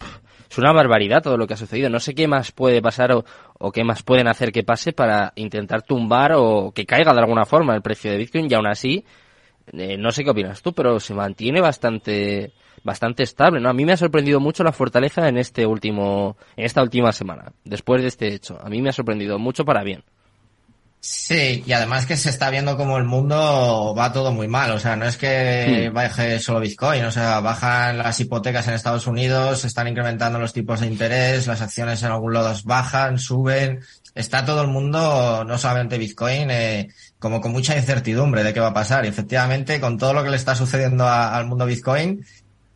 es 0.50 0.58
una 0.58 0.72
barbaridad 0.72 1.22
todo 1.22 1.36
lo 1.36 1.46
que 1.48 1.54
ha 1.54 1.56
sucedido. 1.56 1.90
No 1.90 1.98
sé 1.98 2.14
qué 2.14 2.28
más 2.28 2.52
puede 2.52 2.80
pasar 2.80 3.10
o, 3.12 3.72
qué 3.72 3.82
más 3.82 4.04
pueden 4.04 4.28
hacer 4.28 4.52
que 4.52 4.62
pase 4.62 4.92
para 4.92 5.32
intentar 5.34 5.82
tumbar 5.82 6.32
o 6.36 6.70
que 6.72 6.86
caiga 6.86 7.12
de 7.12 7.18
alguna 7.20 7.44
forma 7.44 7.74
el 7.74 7.82
precio 7.82 8.12
de 8.12 8.18
Bitcoin 8.18 8.46
y 8.48 8.54
aún 8.54 8.68
así, 8.68 9.04
eh, 9.72 9.96
no 9.98 10.12
sé 10.12 10.22
qué 10.22 10.30
opinas 10.30 10.62
tú, 10.62 10.72
pero 10.72 11.00
se 11.00 11.14
mantiene 11.14 11.60
bastante 11.60 12.52
bastante 12.84 13.22
estable, 13.22 13.60
¿no? 13.60 13.70
A 13.70 13.72
mí 13.72 13.84
me 13.84 13.92
ha 13.92 13.96
sorprendido 13.96 14.38
mucho 14.38 14.62
la 14.62 14.72
fortaleza 14.72 15.26
en 15.28 15.38
este 15.38 15.66
último, 15.66 16.36
en 16.54 16.66
esta 16.66 16.82
última 16.82 17.12
semana, 17.12 17.52
después 17.64 18.02
de 18.02 18.08
este 18.08 18.28
hecho. 18.28 18.58
A 18.62 18.68
mí 18.68 18.80
me 18.82 18.90
ha 18.90 18.92
sorprendido 18.92 19.38
mucho 19.38 19.64
para 19.64 19.82
bien. 19.82 20.04
Sí, 21.06 21.62
y 21.66 21.72
además 21.74 22.06
que 22.06 22.16
se 22.16 22.30
está 22.30 22.48
viendo 22.48 22.78
como 22.78 22.96
el 22.96 23.04
mundo 23.04 23.94
va 23.96 24.10
todo 24.10 24.32
muy 24.32 24.48
mal. 24.48 24.70
O 24.70 24.78
sea, 24.78 24.96
no 24.96 25.04
es 25.04 25.18
que 25.18 25.90
hmm. 25.90 25.94
baje 25.94 26.38
solo 26.40 26.60
Bitcoin, 26.60 27.04
o 27.04 27.10
sea, 27.10 27.40
bajan 27.40 27.98
las 27.98 28.18
hipotecas 28.20 28.66
en 28.68 28.74
Estados 28.74 29.06
Unidos, 29.06 29.60
se 29.60 29.66
están 29.66 29.86
incrementando 29.86 30.38
los 30.38 30.54
tipos 30.54 30.80
de 30.80 30.86
interés, 30.86 31.46
las 31.46 31.60
acciones 31.60 32.02
en 32.02 32.10
algún 32.10 32.32
lado 32.32 32.54
bajan, 32.64 33.18
suben. 33.18 33.80
Está 34.14 34.46
todo 34.46 34.62
el 34.62 34.68
mundo, 34.68 35.44
no 35.44 35.58
solamente 35.58 35.98
Bitcoin, 35.98 36.50
eh, 36.50 36.88
como 37.18 37.42
con 37.42 37.52
mucha 37.52 37.76
incertidumbre 37.76 38.42
de 38.42 38.54
qué 38.54 38.60
va 38.60 38.68
a 38.68 38.74
pasar. 38.74 39.04
Y 39.04 39.08
efectivamente, 39.08 39.80
con 39.80 39.98
todo 39.98 40.14
lo 40.14 40.24
que 40.24 40.30
le 40.30 40.36
está 40.36 40.54
sucediendo 40.54 41.06
al 41.06 41.46
mundo 41.46 41.66
Bitcoin, 41.66 42.24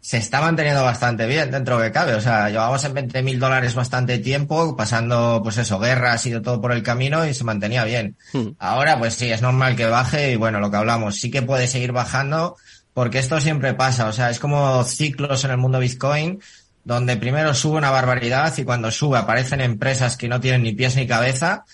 se 0.09 0.17
está 0.17 0.41
manteniendo 0.41 0.83
bastante 0.83 1.27
bien 1.27 1.51
dentro 1.51 1.79
de 1.79 1.89
que 1.89 1.93
cabe. 1.93 2.15
O 2.15 2.21
sea, 2.23 2.49
llevamos 2.49 2.83
en 2.83 2.95
20 2.95 3.23
mil 3.23 3.39
dólares 3.39 3.75
bastante 3.75 4.17
tiempo, 4.19 4.75
pasando, 4.75 5.43
pues 5.43 5.59
eso, 5.59 5.79
guerras 5.79 6.25
y 6.25 6.41
todo 6.41 6.63
por 6.63 6.73
el 6.73 6.83
camino 6.83 7.27
y 7.27 7.35
se 7.35 7.45
mantenía 7.45 7.85
bien. 7.85 8.17
Hmm. 8.33 8.53
Ahora, 8.59 8.99
pues 8.99 9.13
sí, 9.13 9.31
es 9.31 9.43
normal 9.43 9.77
que 9.77 9.85
baje 9.85 10.33
y 10.33 10.37
bueno, 10.37 10.61
lo 10.61 10.71
que 10.71 10.79
hablamos, 10.79 11.21
sí 11.21 11.31
que 11.31 11.43
puede 11.43 11.67
seguir 11.67 11.93
bajando 11.93 12.57
porque 12.95 13.19
esto 13.19 13.39
siempre 13.39 13.75
pasa. 13.75 14.07
O 14.07 14.15
sea, 14.15 14.31
es 14.31 14.39
como 14.39 14.83
ciclos 14.85 15.45
en 15.45 15.51
el 15.51 15.59
mundo 15.59 15.79
Bitcoin 15.79 16.41
donde 16.85 17.19
primero 17.19 17.53
sube 17.53 17.77
una 17.77 17.91
barbaridad 17.91 18.57
y 18.57 18.65
cuando 18.65 18.91
sube 18.91 19.19
aparecen 19.19 19.61
empresas 19.61 20.17
que 20.17 20.27
no 20.27 20.41
tienen 20.41 20.63
ni 20.63 20.73
pies 20.73 20.97
ni 20.97 21.07
cabeza, 21.07 21.67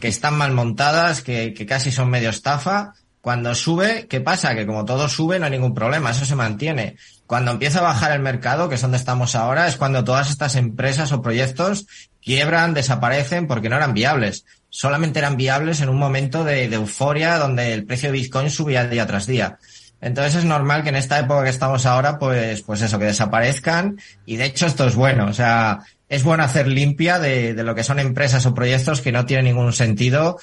que 0.00 0.08
están 0.08 0.38
mal 0.38 0.52
montadas, 0.52 1.20
que, 1.20 1.52
que 1.52 1.66
casi 1.66 1.92
son 1.92 2.08
medio 2.08 2.30
estafa. 2.30 2.94
Cuando 3.22 3.54
sube, 3.54 4.08
¿qué 4.08 4.20
pasa? 4.20 4.52
Que 4.56 4.66
como 4.66 4.84
todo 4.84 5.08
sube 5.08 5.38
no 5.38 5.44
hay 5.44 5.52
ningún 5.52 5.74
problema, 5.74 6.10
eso 6.10 6.26
se 6.26 6.34
mantiene. 6.34 6.96
Cuando 7.24 7.52
empieza 7.52 7.78
a 7.78 7.82
bajar 7.82 8.10
el 8.10 8.20
mercado, 8.20 8.68
que 8.68 8.74
es 8.74 8.82
donde 8.82 8.96
estamos 8.96 9.36
ahora, 9.36 9.68
es 9.68 9.76
cuando 9.76 10.02
todas 10.02 10.28
estas 10.28 10.56
empresas 10.56 11.12
o 11.12 11.22
proyectos 11.22 11.86
quiebran, 12.20 12.74
desaparecen 12.74 13.46
porque 13.46 13.68
no 13.68 13.76
eran 13.76 13.94
viables. 13.94 14.44
Solamente 14.70 15.20
eran 15.20 15.36
viables 15.36 15.80
en 15.82 15.88
un 15.88 15.98
momento 15.98 16.42
de, 16.42 16.64
euforia 16.64 17.38
donde 17.38 17.72
el 17.72 17.84
precio 17.86 18.10
de 18.10 18.18
Bitcoin 18.18 18.50
subía 18.50 18.88
día 18.88 19.06
tras 19.06 19.28
día. 19.28 19.56
Entonces 20.00 20.34
es 20.34 20.44
normal 20.44 20.82
que 20.82 20.88
en 20.88 20.96
esta 20.96 21.20
época 21.20 21.44
que 21.44 21.50
estamos 21.50 21.86
ahora, 21.86 22.18
pues, 22.18 22.62
pues 22.62 22.82
eso, 22.82 22.98
que 22.98 23.04
desaparezcan. 23.04 24.00
Y 24.26 24.34
de 24.34 24.46
hecho 24.46 24.66
esto 24.66 24.84
es 24.84 24.96
bueno. 24.96 25.26
O 25.26 25.32
sea, 25.32 25.78
es 26.08 26.24
bueno 26.24 26.42
hacer 26.42 26.66
limpia 26.66 27.20
de, 27.20 27.54
lo 27.54 27.76
que 27.76 27.84
son 27.84 28.00
empresas 28.00 28.44
o 28.46 28.52
proyectos 28.52 29.00
que 29.00 29.12
no 29.12 29.26
tienen 29.26 29.44
ningún 29.44 29.72
sentido 29.72 30.40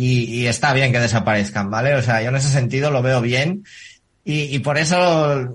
y, 0.00 0.46
está 0.46 0.72
bien 0.72 0.92
que 0.92 1.00
desaparezcan, 1.00 1.70
¿vale? 1.70 1.94
O 1.96 2.02
sea, 2.02 2.22
yo 2.22 2.28
en 2.28 2.36
ese 2.36 2.50
sentido 2.50 2.92
lo 2.92 3.02
veo 3.02 3.20
bien 3.20 3.64
Y, 4.24 4.58
por 4.60 4.78
eso 4.78 5.54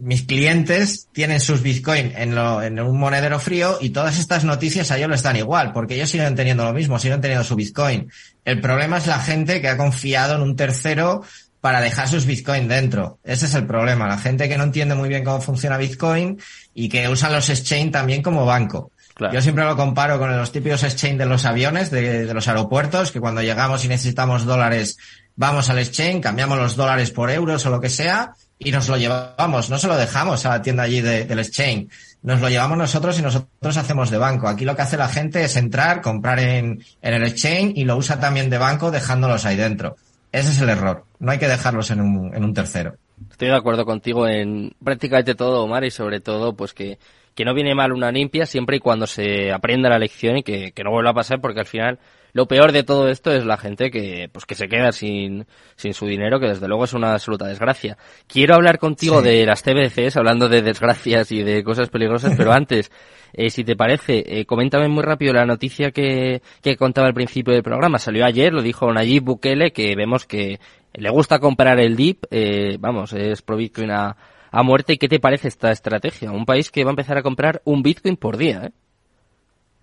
mis 0.00 0.24
clientes 0.24 1.08
tienen 1.12 1.38
sus 1.40 1.62
Bitcoin 1.62 2.12
en, 2.16 2.36
en 2.36 2.80
un 2.80 2.98
monedero 2.98 3.38
frío 3.38 3.78
y 3.80 3.90
todas 3.90 4.18
estas 4.18 4.44
noticias 4.44 4.90
a 4.90 4.98
ellos 4.98 5.10
les 5.10 5.22
dan 5.22 5.36
igual, 5.36 5.72
porque 5.72 5.94
ellos 5.94 6.10
siguen 6.10 6.34
teniendo 6.34 6.64
lo 6.64 6.72
mismo, 6.72 6.98
siguen 6.98 7.20
teniendo 7.20 7.44
su 7.44 7.54
Bitcoin. 7.54 8.10
El 8.44 8.60
problema 8.60 8.98
es 8.98 9.06
la 9.06 9.20
gente 9.20 9.60
que 9.60 9.68
ha 9.68 9.76
confiado 9.76 10.34
en 10.34 10.42
un 10.42 10.56
tercero 10.56 11.22
para 11.60 11.80
dejar 11.80 12.08
sus 12.08 12.26
Bitcoin 12.26 12.68
dentro. 12.68 13.18
Ese 13.22 13.46
es 13.46 13.54
el 13.54 13.66
problema. 13.66 14.08
La 14.08 14.18
gente 14.18 14.48
que 14.48 14.58
no 14.58 14.64
entiende 14.64 14.94
muy 14.94 15.08
bien 15.08 15.24
cómo 15.24 15.40
funciona 15.40 15.78
Bitcoin 15.78 16.38
y 16.74 16.88
que 16.88 17.08
usan 17.08 17.32
los 17.32 17.48
exchange 17.48 17.92
también 17.92 18.22
como 18.22 18.44
banco. 18.44 18.90
Yo 19.32 19.42
siempre 19.42 19.64
lo 19.64 19.76
comparo 19.76 20.18
con 20.18 20.34
los 20.36 20.52
típicos 20.52 20.82
exchange 20.82 21.18
de 21.18 21.26
los 21.26 21.44
aviones, 21.44 21.90
de, 21.90 22.26
de, 22.26 22.34
los 22.34 22.48
aeropuertos, 22.48 23.12
que 23.12 23.20
cuando 23.20 23.42
llegamos 23.42 23.84
y 23.84 23.88
necesitamos 23.88 24.46
dólares, 24.46 24.96
vamos 25.36 25.68
al 25.70 25.78
exchange, 25.78 26.22
cambiamos 26.22 26.58
los 26.58 26.76
dólares 26.76 27.10
por 27.10 27.30
euros 27.30 27.64
o 27.66 27.70
lo 27.70 27.80
que 27.80 27.90
sea, 27.90 28.32
y 28.58 28.70
nos 28.72 28.88
lo 28.88 28.96
llevamos. 28.96 29.70
No 29.70 29.78
se 29.78 29.88
lo 29.88 29.96
dejamos 29.96 30.44
a 30.46 30.50
la 30.50 30.62
tienda 30.62 30.84
allí 30.84 31.00
del 31.00 31.38
exchange. 31.38 31.88
Nos 32.22 32.40
lo 32.40 32.48
llevamos 32.48 32.76
nosotros 32.76 33.18
y 33.18 33.22
nosotros 33.22 33.76
hacemos 33.76 34.10
de 34.10 34.18
banco. 34.18 34.48
Aquí 34.48 34.64
lo 34.64 34.76
que 34.76 34.82
hace 34.82 34.96
la 34.96 35.08
gente 35.08 35.42
es 35.42 35.56
entrar, 35.56 36.02
comprar 36.02 36.38
en, 36.38 36.84
en 37.00 37.14
el 37.14 37.22
exchange 37.24 37.72
y 37.76 37.84
lo 37.84 37.96
usa 37.96 38.20
también 38.20 38.50
de 38.50 38.58
banco 38.58 38.90
dejándolos 38.90 39.46
ahí 39.46 39.56
dentro. 39.56 39.96
Ese 40.30 40.50
es 40.50 40.60
el 40.60 40.68
error. 40.68 41.04
No 41.18 41.32
hay 41.32 41.38
que 41.38 41.48
dejarlos 41.48 41.90
en 41.90 42.00
un, 42.00 42.34
en 42.34 42.44
un 42.44 42.54
tercero. 42.54 42.94
Estoy 43.30 43.48
de 43.48 43.56
acuerdo 43.56 43.84
contigo 43.84 44.26
en 44.28 44.72
prácticamente 44.82 45.34
todo, 45.34 45.64
Omar, 45.64 45.84
y 45.84 45.90
sobre 45.90 46.20
todo, 46.20 46.54
pues 46.54 46.72
que 46.72 46.98
que 47.34 47.44
no 47.44 47.54
viene 47.54 47.74
mal 47.74 47.92
una 47.92 48.10
limpia 48.10 48.46
siempre 48.46 48.76
y 48.76 48.80
cuando 48.80 49.06
se 49.06 49.52
aprenda 49.52 49.88
la 49.88 49.98
lección 49.98 50.38
y 50.38 50.42
que, 50.42 50.72
no 50.84 50.90
vuelva 50.90 51.10
a 51.10 51.14
pasar 51.14 51.40
porque 51.40 51.60
al 51.60 51.66
final 51.66 51.98
lo 52.32 52.46
peor 52.46 52.72
de 52.72 52.84
todo 52.84 53.08
esto 53.08 53.32
es 53.32 53.44
la 53.44 53.56
gente 53.56 53.90
que 53.90 54.28
pues 54.32 54.46
que 54.46 54.54
se 54.54 54.68
queda 54.68 54.92
sin, 54.92 55.46
sin 55.76 55.94
su 55.94 56.06
dinero 56.06 56.38
que 56.38 56.46
desde 56.46 56.68
luego 56.68 56.84
es 56.84 56.92
una 56.92 57.12
absoluta 57.12 57.46
desgracia. 57.46 57.96
Quiero 58.26 58.54
hablar 58.54 58.78
contigo 58.78 59.20
de 59.20 59.44
las 59.46 59.62
TBCs 59.62 60.16
hablando 60.16 60.48
de 60.48 60.62
desgracias 60.62 61.32
y 61.32 61.42
de 61.42 61.64
cosas 61.64 61.88
peligrosas, 61.88 62.34
pero 62.36 62.52
antes 62.52 62.90
eh, 63.32 63.50
si 63.50 63.64
te 63.64 63.76
parece, 63.76 64.24
eh, 64.26 64.44
coméntame 64.44 64.88
muy 64.88 65.02
rápido 65.02 65.32
la 65.32 65.46
noticia 65.46 65.90
que, 65.90 66.42
que 66.62 66.76
contaba 66.76 67.08
al 67.08 67.14
principio 67.14 67.54
del 67.54 67.62
programa. 67.62 67.98
Salió 67.98 68.24
ayer, 68.24 68.52
lo 68.52 68.62
dijo 68.62 68.92
Nayib 68.92 69.24
Bukele, 69.24 69.72
que 69.72 69.94
vemos 69.94 70.26
que 70.26 70.58
le 70.94 71.10
gusta 71.10 71.38
comprar 71.38 71.78
el 71.78 71.96
DIP, 71.96 72.24
eh, 72.30 72.76
vamos, 72.80 73.12
es 73.12 73.42
pro 73.42 73.56
Bitcoin 73.56 73.90
a, 73.90 74.16
a 74.50 74.62
muerte. 74.62 74.94
¿Y 74.94 74.98
qué 74.98 75.08
te 75.08 75.20
parece 75.20 75.48
esta 75.48 75.70
estrategia? 75.70 76.32
Un 76.32 76.46
país 76.46 76.70
que 76.70 76.84
va 76.84 76.90
a 76.90 76.92
empezar 76.92 77.16
a 77.16 77.22
comprar 77.22 77.62
un 77.64 77.82
Bitcoin 77.82 78.16
por 78.16 78.36
día, 78.36 78.66
¿eh? 78.66 78.72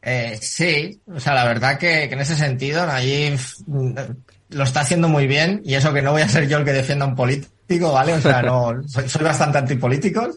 Eh, 0.02 0.38
sí, 0.40 1.02
o 1.14 1.20
sea, 1.20 1.34
la 1.34 1.44
verdad 1.44 1.78
que, 1.78 2.04
en 2.04 2.20
ese 2.20 2.36
sentido 2.36 2.84
allí 2.84 3.36
mm, 3.66 3.92
lo 4.50 4.64
está 4.64 4.82
haciendo 4.82 5.10
muy 5.10 5.28
bien 5.28 5.62
y 5.66 5.74
eso 5.74 5.92
que 5.92 6.02
no 6.02 6.12
voy 6.12 6.22
a 6.22 6.30
ser 6.30 6.48
yo 6.48 6.60
el 6.60 6.66
que 6.66 6.72
defienda 6.72 7.06
a 7.06 7.10
un 7.10 7.16
político, 7.16 7.92
¿vale? 7.92 8.14
O 8.14 8.22
sea, 8.22 8.42
no, 8.42 8.82
soy, 8.88 9.10
soy 9.10 9.24
bastante 9.24 9.58
antipolítico, 9.58 10.30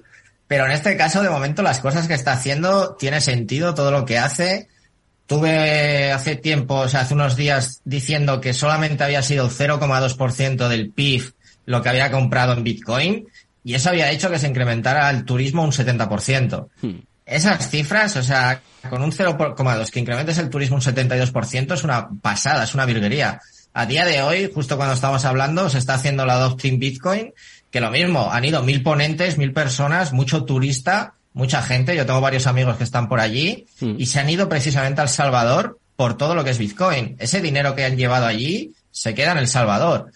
pero 0.49 0.65
en 0.65 0.73
este 0.73 0.97
caso, 0.97 1.23
de 1.23 1.31
momento, 1.31 1.63
las 1.63 1.79
cosas 1.79 2.09
que 2.09 2.15
está 2.15 2.33
haciendo 2.33 2.97
tiene 2.97 3.21
sentido, 3.21 3.75
todo 3.75 3.93
lo 3.93 4.05
que 4.05 4.19
hace. 4.19 4.69
Tuve 5.27 6.11
hace 6.11 6.35
tiempo, 6.35 6.75
o 6.75 6.89
sea, 6.89 7.03
hace 7.03 7.15
unos 7.15 7.37
días 7.37 7.83
diciendo 7.85 8.41
que 8.41 8.53
solamente 8.53 9.05
había 9.05 9.23
sido 9.23 9.45
el 9.45 9.53
0,2% 9.53 10.67
del 10.67 10.91
PIB 10.91 11.33
lo 11.67 11.81
que 11.83 11.89
había 11.89 12.11
comprado 12.11 12.53
en 12.53 12.65
Bitcoin 12.65 13.29
y 13.65 13.75
eso 13.75 13.91
había 13.91 14.11
hecho 14.11 14.31
que 14.31 14.39
se 14.39 14.49
incrementara 14.49 15.11
el 15.11 15.25
turismo 15.25 15.63
un 15.63 15.73
70%. 15.73 16.69
Hmm. 16.81 16.91
Esas 17.27 17.71
cifras, 17.71 18.17
o 18.17 18.23
sea, 18.23 18.61
con 18.89 19.03
un 19.03 19.13
0,2 19.13 19.91
que 19.91 20.01
incrementes 20.01 20.39
el 20.39 20.51
turismo 20.51 20.77
un 20.77 20.83
72% 20.83 21.75
es 21.75 21.85
una 21.85 22.09
pasada, 22.21 22.65
es 22.65 22.75
una 22.75 22.87
virguería. 22.87 23.41
A 23.73 23.87
día 23.87 24.05
de 24.05 24.23
hoy, 24.23 24.51
justo 24.53 24.77
cuando 24.77 24.95
estamos 24.95 25.25
hablando, 25.25 25.71
se 25.71 25.79
está 25.79 25.95
haciendo 25.95 26.27
la 26.27 26.35
adopting 26.35 26.81
Bitcoin, 26.81 27.33
que 27.71 27.81
lo 27.81 27.91
mismo, 27.91 28.33
han 28.33 28.45
ido 28.45 28.63
mil 28.65 28.83
ponentes, 28.83 29.39
mil 29.39 29.53
personas, 29.53 30.13
mucho 30.13 30.45
turista, 30.45 31.15
mucha 31.35 31.63
gente, 31.63 31.95
yo 31.95 32.05
tengo 32.05 32.21
varios 32.21 32.49
amigos 32.49 32.77
que 32.77 32.85
están 32.85 33.09
por 33.09 33.21
allí, 33.21 33.67
hmm. 33.81 33.95
y 33.97 34.07
se 34.07 34.19
han 34.19 34.29
ido 34.29 34.49
precisamente 34.49 35.01
al 35.01 35.09
Salvador 35.09 35.79
por 35.95 36.17
todo 36.17 36.35
lo 36.35 36.43
que 36.43 36.51
es 36.51 36.59
Bitcoin. 36.59 37.15
Ese 37.21 37.41
dinero 37.41 37.77
que 37.77 37.85
han 37.85 37.97
llevado 37.97 38.27
allí 38.27 38.73
se 38.91 39.15
queda 39.15 39.33
en 39.33 39.39
El 39.39 39.47
Salvador 39.47 40.11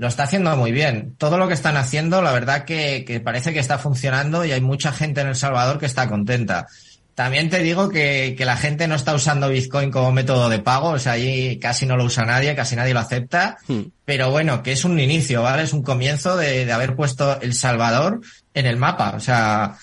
lo 0.00 0.08
está 0.08 0.22
haciendo 0.22 0.56
muy 0.56 0.72
bien. 0.72 1.14
Todo 1.18 1.36
lo 1.36 1.46
que 1.46 1.52
están 1.52 1.76
haciendo, 1.76 2.22
la 2.22 2.32
verdad 2.32 2.64
que, 2.64 3.04
que, 3.06 3.20
parece 3.20 3.52
que 3.52 3.58
está 3.58 3.76
funcionando 3.76 4.46
y 4.46 4.52
hay 4.52 4.62
mucha 4.62 4.92
gente 4.92 5.20
en 5.20 5.26
El 5.26 5.36
Salvador 5.36 5.78
que 5.78 5.84
está 5.84 6.08
contenta. 6.08 6.66
También 7.14 7.50
te 7.50 7.62
digo 7.62 7.90
que, 7.90 8.34
que, 8.34 8.46
la 8.46 8.56
gente 8.56 8.88
no 8.88 8.94
está 8.94 9.14
usando 9.14 9.50
Bitcoin 9.50 9.90
como 9.90 10.10
método 10.10 10.48
de 10.48 10.58
pago, 10.58 10.92
o 10.92 10.98
sea, 10.98 11.12
allí 11.12 11.58
casi 11.58 11.84
no 11.84 11.98
lo 11.98 12.04
usa 12.04 12.24
nadie, 12.24 12.56
casi 12.56 12.76
nadie 12.76 12.94
lo 12.94 13.00
acepta, 13.00 13.58
hmm. 13.68 13.80
pero 14.06 14.30
bueno, 14.30 14.62
que 14.62 14.72
es 14.72 14.86
un 14.86 14.98
inicio, 14.98 15.42
¿vale? 15.42 15.64
Es 15.64 15.74
un 15.74 15.82
comienzo 15.82 16.34
de, 16.34 16.64
de 16.64 16.72
haber 16.72 16.96
puesto 16.96 17.38
El 17.42 17.52
Salvador 17.52 18.22
en 18.54 18.64
el 18.64 18.78
mapa, 18.78 19.12
o 19.14 19.20
sea, 19.20 19.76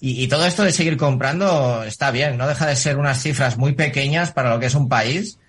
y, 0.00 0.22
y, 0.22 0.28
todo 0.28 0.46
esto 0.46 0.62
de 0.62 0.70
seguir 0.70 0.96
comprando 0.96 1.82
está 1.82 2.12
bien, 2.12 2.36
no 2.36 2.46
deja 2.46 2.68
de 2.68 2.76
ser 2.76 2.98
unas 2.98 3.20
cifras 3.20 3.58
muy 3.58 3.72
pequeñas 3.72 4.30
para 4.30 4.50
lo 4.50 4.60
que 4.60 4.66
es 4.66 4.74
un 4.76 4.88
país, 4.88 5.40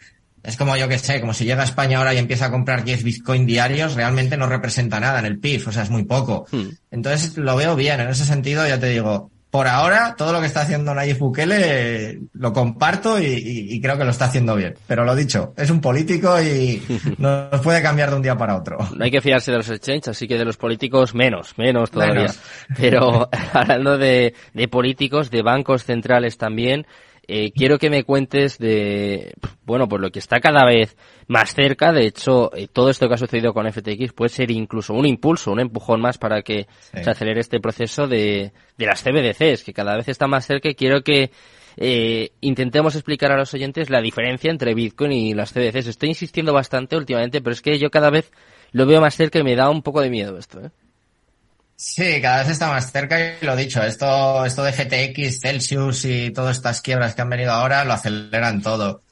es 0.47 0.55
como 0.55 0.77
yo 0.77 0.87
que 0.87 0.97
sé, 0.97 1.19
como 1.19 1.33
si 1.33 1.43
llega 1.43 1.61
a 1.61 1.65
España 1.65 1.97
ahora 1.97 2.13
y 2.13 2.17
empieza 2.17 2.45
a 2.45 2.51
comprar 2.51 2.85
10 2.85 3.03
Bitcoin 3.03 3.45
diarios, 3.45 3.95
realmente 3.95 4.37
no 4.37 4.47
representa 4.47 4.97
nada 4.97 5.19
en 5.19 5.25
el 5.25 5.39
PIB, 5.39 5.67
o 5.67 5.71
sea, 5.73 5.83
es 5.83 5.89
muy 5.89 6.05
poco. 6.05 6.45
Hmm. 6.49 6.69
Entonces 6.89 7.37
lo 7.37 7.57
veo 7.57 7.75
bien, 7.75 7.99
en 7.99 8.07
ese 8.07 8.23
sentido 8.23 8.65
ya 8.65 8.79
te 8.79 8.87
digo, 8.87 9.29
por 9.51 9.67
ahora 9.67 10.15
todo 10.17 10.31
lo 10.31 10.39
que 10.39 10.45
está 10.45 10.61
haciendo 10.61 10.93
Nayib 10.93 11.17
Bukele 11.17 12.21
lo 12.31 12.53
comparto 12.53 13.19
y, 13.19 13.77
creo 13.81 13.97
que 13.97 14.05
lo 14.05 14.11
está 14.11 14.25
haciendo 14.25 14.55
bien. 14.55 14.75
Pero 14.87 15.03
lo 15.03 15.17
dicho, 15.17 15.53
es 15.57 15.69
un 15.69 15.81
político 15.81 16.41
y 16.41 16.81
no 17.17 17.49
nos 17.51 17.59
puede 17.59 17.81
cambiar 17.81 18.11
de 18.11 18.15
un 18.15 18.21
día 18.21 18.37
para 18.37 18.55
otro. 18.55 18.77
No 18.95 19.03
hay 19.03 19.11
que 19.11 19.19
fiarse 19.19 19.51
de 19.51 19.57
los 19.57 19.69
exchanges, 19.69 20.07
así 20.07 20.29
que 20.29 20.37
de 20.37 20.45
los 20.45 20.55
políticos 20.55 21.13
menos, 21.13 21.57
menos 21.57 21.91
todavía. 21.91 22.33
Pero 22.77 23.27
hablando 23.53 23.97
de, 23.97 24.33
de 24.53 24.67
políticos, 24.69 25.29
de 25.29 25.41
bancos 25.41 25.83
centrales 25.83 26.37
también, 26.37 26.87
eh, 27.27 27.51
quiero 27.51 27.77
que 27.77 27.89
me 27.89 28.03
cuentes 28.03 28.57
de, 28.57 29.33
bueno, 29.65 29.87
pues 29.87 30.01
lo 30.01 30.11
que 30.11 30.19
está 30.19 30.39
cada 30.39 30.65
vez 30.65 30.95
más 31.27 31.53
cerca. 31.53 31.91
De 31.91 32.07
hecho, 32.07 32.55
eh, 32.55 32.67
todo 32.71 32.89
esto 32.89 33.07
que 33.07 33.15
ha 33.15 33.17
sucedido 33.17 33.53
con 33.53 33.71
FTX 33.71 34.13
puede 34.13 34.29
ser 34.29 34.49
incluso 34.51 34.93
un 34.93 35.05
impulso, 35.05 35.51
un 35.51 35.59
empujón 35.59 35.99
más 35.99 36.17
para 36.17 36.41
que 36.41 36.67
se 36.93 37.09
acelere 37.09 37.41
este 37.41 37.59
proceso 37.59 38.07
de, 38.07 38.53
de 38.77 38.85
las 38.85 39.03
CBDCs, 39.03 39.63
que 39.63 39.73
cada 39.73 39.95
vez 39.97 40.07
está 40.07 40.27
más 40.27 40.45
cerca 40.45 40.69
y 40.69 40.75
quiero 40.75 41.01
que 41.01 41.31
eh, 41.79 42.31
intentemos 42.41 42.95
explicar 42.95 43.31
a 43.31 43.37
los 43.37 43.53
oyentes 43.53 43.91
la 43.91 44.01
diferencia 44.01 44.49
entre 44.49 44.73
Bitcoin 44.73 45.11
y 45.11 45.33
las 45.33 45.53
CBDCs. 45.53 45.87
Estoy 45.87 46.09
insistiendo 46.09 46.51
bastante 46.51 46.97
últimamente, 46.97 47.41
pero 47.41 47.53
es 47.53 47.61
que 47.61 47.77
yo 47.77 47.91
cada 47.91 48.09
vez 48.09 48.31
lo 48.71 48.85
veo 48.85 48.99
más 48.99 49.15
cerca 49.15 49.39
y 49.39 49.43
me 49.43 49.55
da 49.55 49.69
un 49.69 49.83
poco 49.83 50.01
de 50.01 50.09
miedo 50.09 50.37
esto. 50.37 50.59
¿eh? 50.59 50.71
Sí, 51.79 52.19
cada 52.23 52.39
vez 52.39 52.49
está 52.49 52.69
más 52.69 52.91
cerca 52.91 53.19
y 53.39 53.45
lo 53.45 53.55
dicho, 53.55 53.83
esto, 53.83 54.43
esto 54.43 54.63
de 54.63 54.73
FTX, 54.73 55.39
Celsius 55.39 56.05
y 56.05 56.31
todas 56.31 56.57
estas 56.57 56.81
quiebras 56.81 57.13
que 57.13 57.21
han 57.21 57.29
venido 57.29 57.51
ahora 57.51 57.85
lo 57.85 57.93
aceleran 57.93 58.63
todo. 58.63 59.03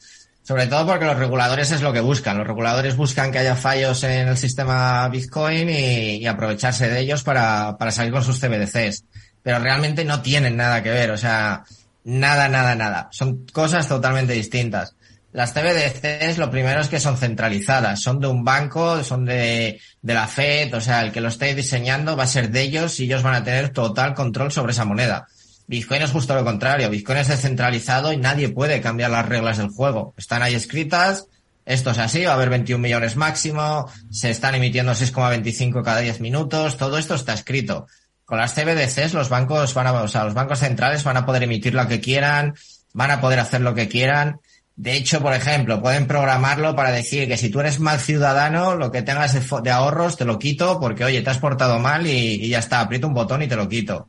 Sobre 0.41 0.65
todo 0.65 0.87
porque 0.87 1.05
los 1.05 1.17
reguladores 1.17 1.71
es 1.71 1.81
lo 1.83 1.93
que 1.93 2.01
buscan. 2.01 2.39
Los 2.39 2.47
reguladores 2.47 2.95
buscan 2.97 3.31
que 3.31 3.37
haya 3.37 3.55
fallos 3.55 4.03
en 4.03 4.29
el 4.29 4.37
sistema 4.37 5.07
Bitcoin 5.09 5.69
y, 5.69 6.25
aprovecharse 6.25 6.89
de 6.89 7.01
ellos 7.01 7.21
para, 7.21 7.77
para 7.77 7.91
salir 7.91 8.11
con 8.11 8.23
sus 8.23 8.39
CBDCs. 8.39 9.05
Pero 9.43 9.59
realmente 9.59 10.03
no 10.03 10.23
tienen 10.23 10.57
nada 10.57 10.81
que 10.81 10.89
ver, 10.89 11.11
o 11.11 11.17
sea, 11.17 11.63
nada, 12.03 12.49
nada, 12.49 12.73
nada. 12.73 13.09
Son 13.11 13.45
cosas 13.47 13.87
totalmente 13.87 14.33
distintas. 14.33 14.95
Las 15.35 15.51
CBDCs 15.51 16.37
lo 16.37 16.49
primero 16.49 16.79
es 16.79 16.87
que 16.87 17.01
son 17.01 17.17
centralizadas, 17.17 18.01
son 18.01 18.21
de 18.21 18.27
un 18.27 18.45
banco, 18.45 19.03
son 19.03 19.25
de, 19.25 19.81
de 20.01 20.13
la 20.13 20.29
Fed, 20.29 20.73
o 20.73 20.79
sea, 20.79 21.01
el 21.01 21.11
que 21.11 21.19
lo 21.19 21.27
esté 21.27 21.53
diseñando 21.53 22.15
va 22.15 22.23
a 22.23 22.27
ser 22.27 22.51
de 22.51 22.61
ellos 22.61 22.97
y 23.01 23.03
ellos 23.03 23.21
van 23.21 23.33
a 23.33 23.43
tener 23.43 23.67
total 23.71 24.13
control 24.13 24.53
sobre 24.53 24.71
esa 24.71 24.85
moneda. 24.85 25.27
Bitcoin 25.67 26.03
es 26.03 26.11
justo 26.11 26.35
lo 26.35 26.45
contrario, 26.45 26.89
Bitcoin 26.89 27.17
es 27.17 27.27
descentralizado 27.27 28.13
y 28.13 28.17
nadie 28.17 28.47
puede 28.47 28.79
cambiar 28.79 29.11
las 29.11 29.27
reglas 29.27 29.57
del 29.57 29.67
juego. 29.67 30.13
Están 30.15 30.41
ahí 30.41 30.55
escritas, 30.55 31.27
esto 31.65 31.91
es 31.91 31.97
así, 31.97 32.23
va 32.23 32.31
a 32.31 32.35
haber 32.35 32.49
21 32.49 32.81
millones 32.81 33.17
máximo, 33.17 33.91
se 34.09 34.29
están 34.29 34.55
emitiendo 34.55 34.93
6,25 34.93 35.83
cada 35.83 35.99
10 35.99 36.21
minutos, 36.21 36.77
todo 36.77 36.97
esto 36.97 37.13
está 37.13 37.33
escrito. 37.33 37.87
Con 38.23 38.37
las 38.37 38.53
CBDCs 38.53 39.13
los 39.13 39.27
bancos 39.27 39.73
van 39.73 39.87
a, 39.87 39.91
o 40.01 40.07
sea, 40.07 40.23
los 40.23 40.33
bancos 40.33 40.59
centrales 40.59 41.03
van 41.03 41.17
a 41.17 41.25
poder 41.25 41.43
emitir 41.43 41.73
lo 41.73 41.85
que 41.89 41.99
quieran, 41.99 42.55
van 42.93 43.11
a 43.11 43.19
poder 43.19 43.41
hacer 43.41 43.59
lo 43.59 43.75
que 43.75 43.89
quieran 43.89 44.39
de 44.77 44.97
hecho, 44.97 45.21
por 45.21 45.33
ejemplo, 45.33 45.81
pueden 45.81 46.05
programarlo 46.05 46.75
para 46.75 46.91
decir 46.91 47.29
que 47.29 47.37
si 47.37 47.49
tú 47.49 47.61
eres 47.61 47.79
mal 47.79 47.99
ciudadano, 47.99 48.75
lo 48.75 48.91
que 48.91 49.01
tengas 49.01 49.33
de, 49.33 49.71
ahorros 49.71 50.17
te 50.17 50.25
lo 50.25 50.37
quito 50.37 50.81
porque, 50.81 51.05
oye, 51.05 51.21
te 51.21 51.29
has 51.29 51.37
portado 51.37 51.79
mal 51.79 52.05
y, 52.05 52.49
ya 52.49 52.59
está, 52.59 52.81
aprieto 52.81 53.07
un 53.07 53.13
botón 53.13 53.41
y 53.41 53.47
te 53.47 53.55
lo 53.55 53.69
quito. 53.69 54.07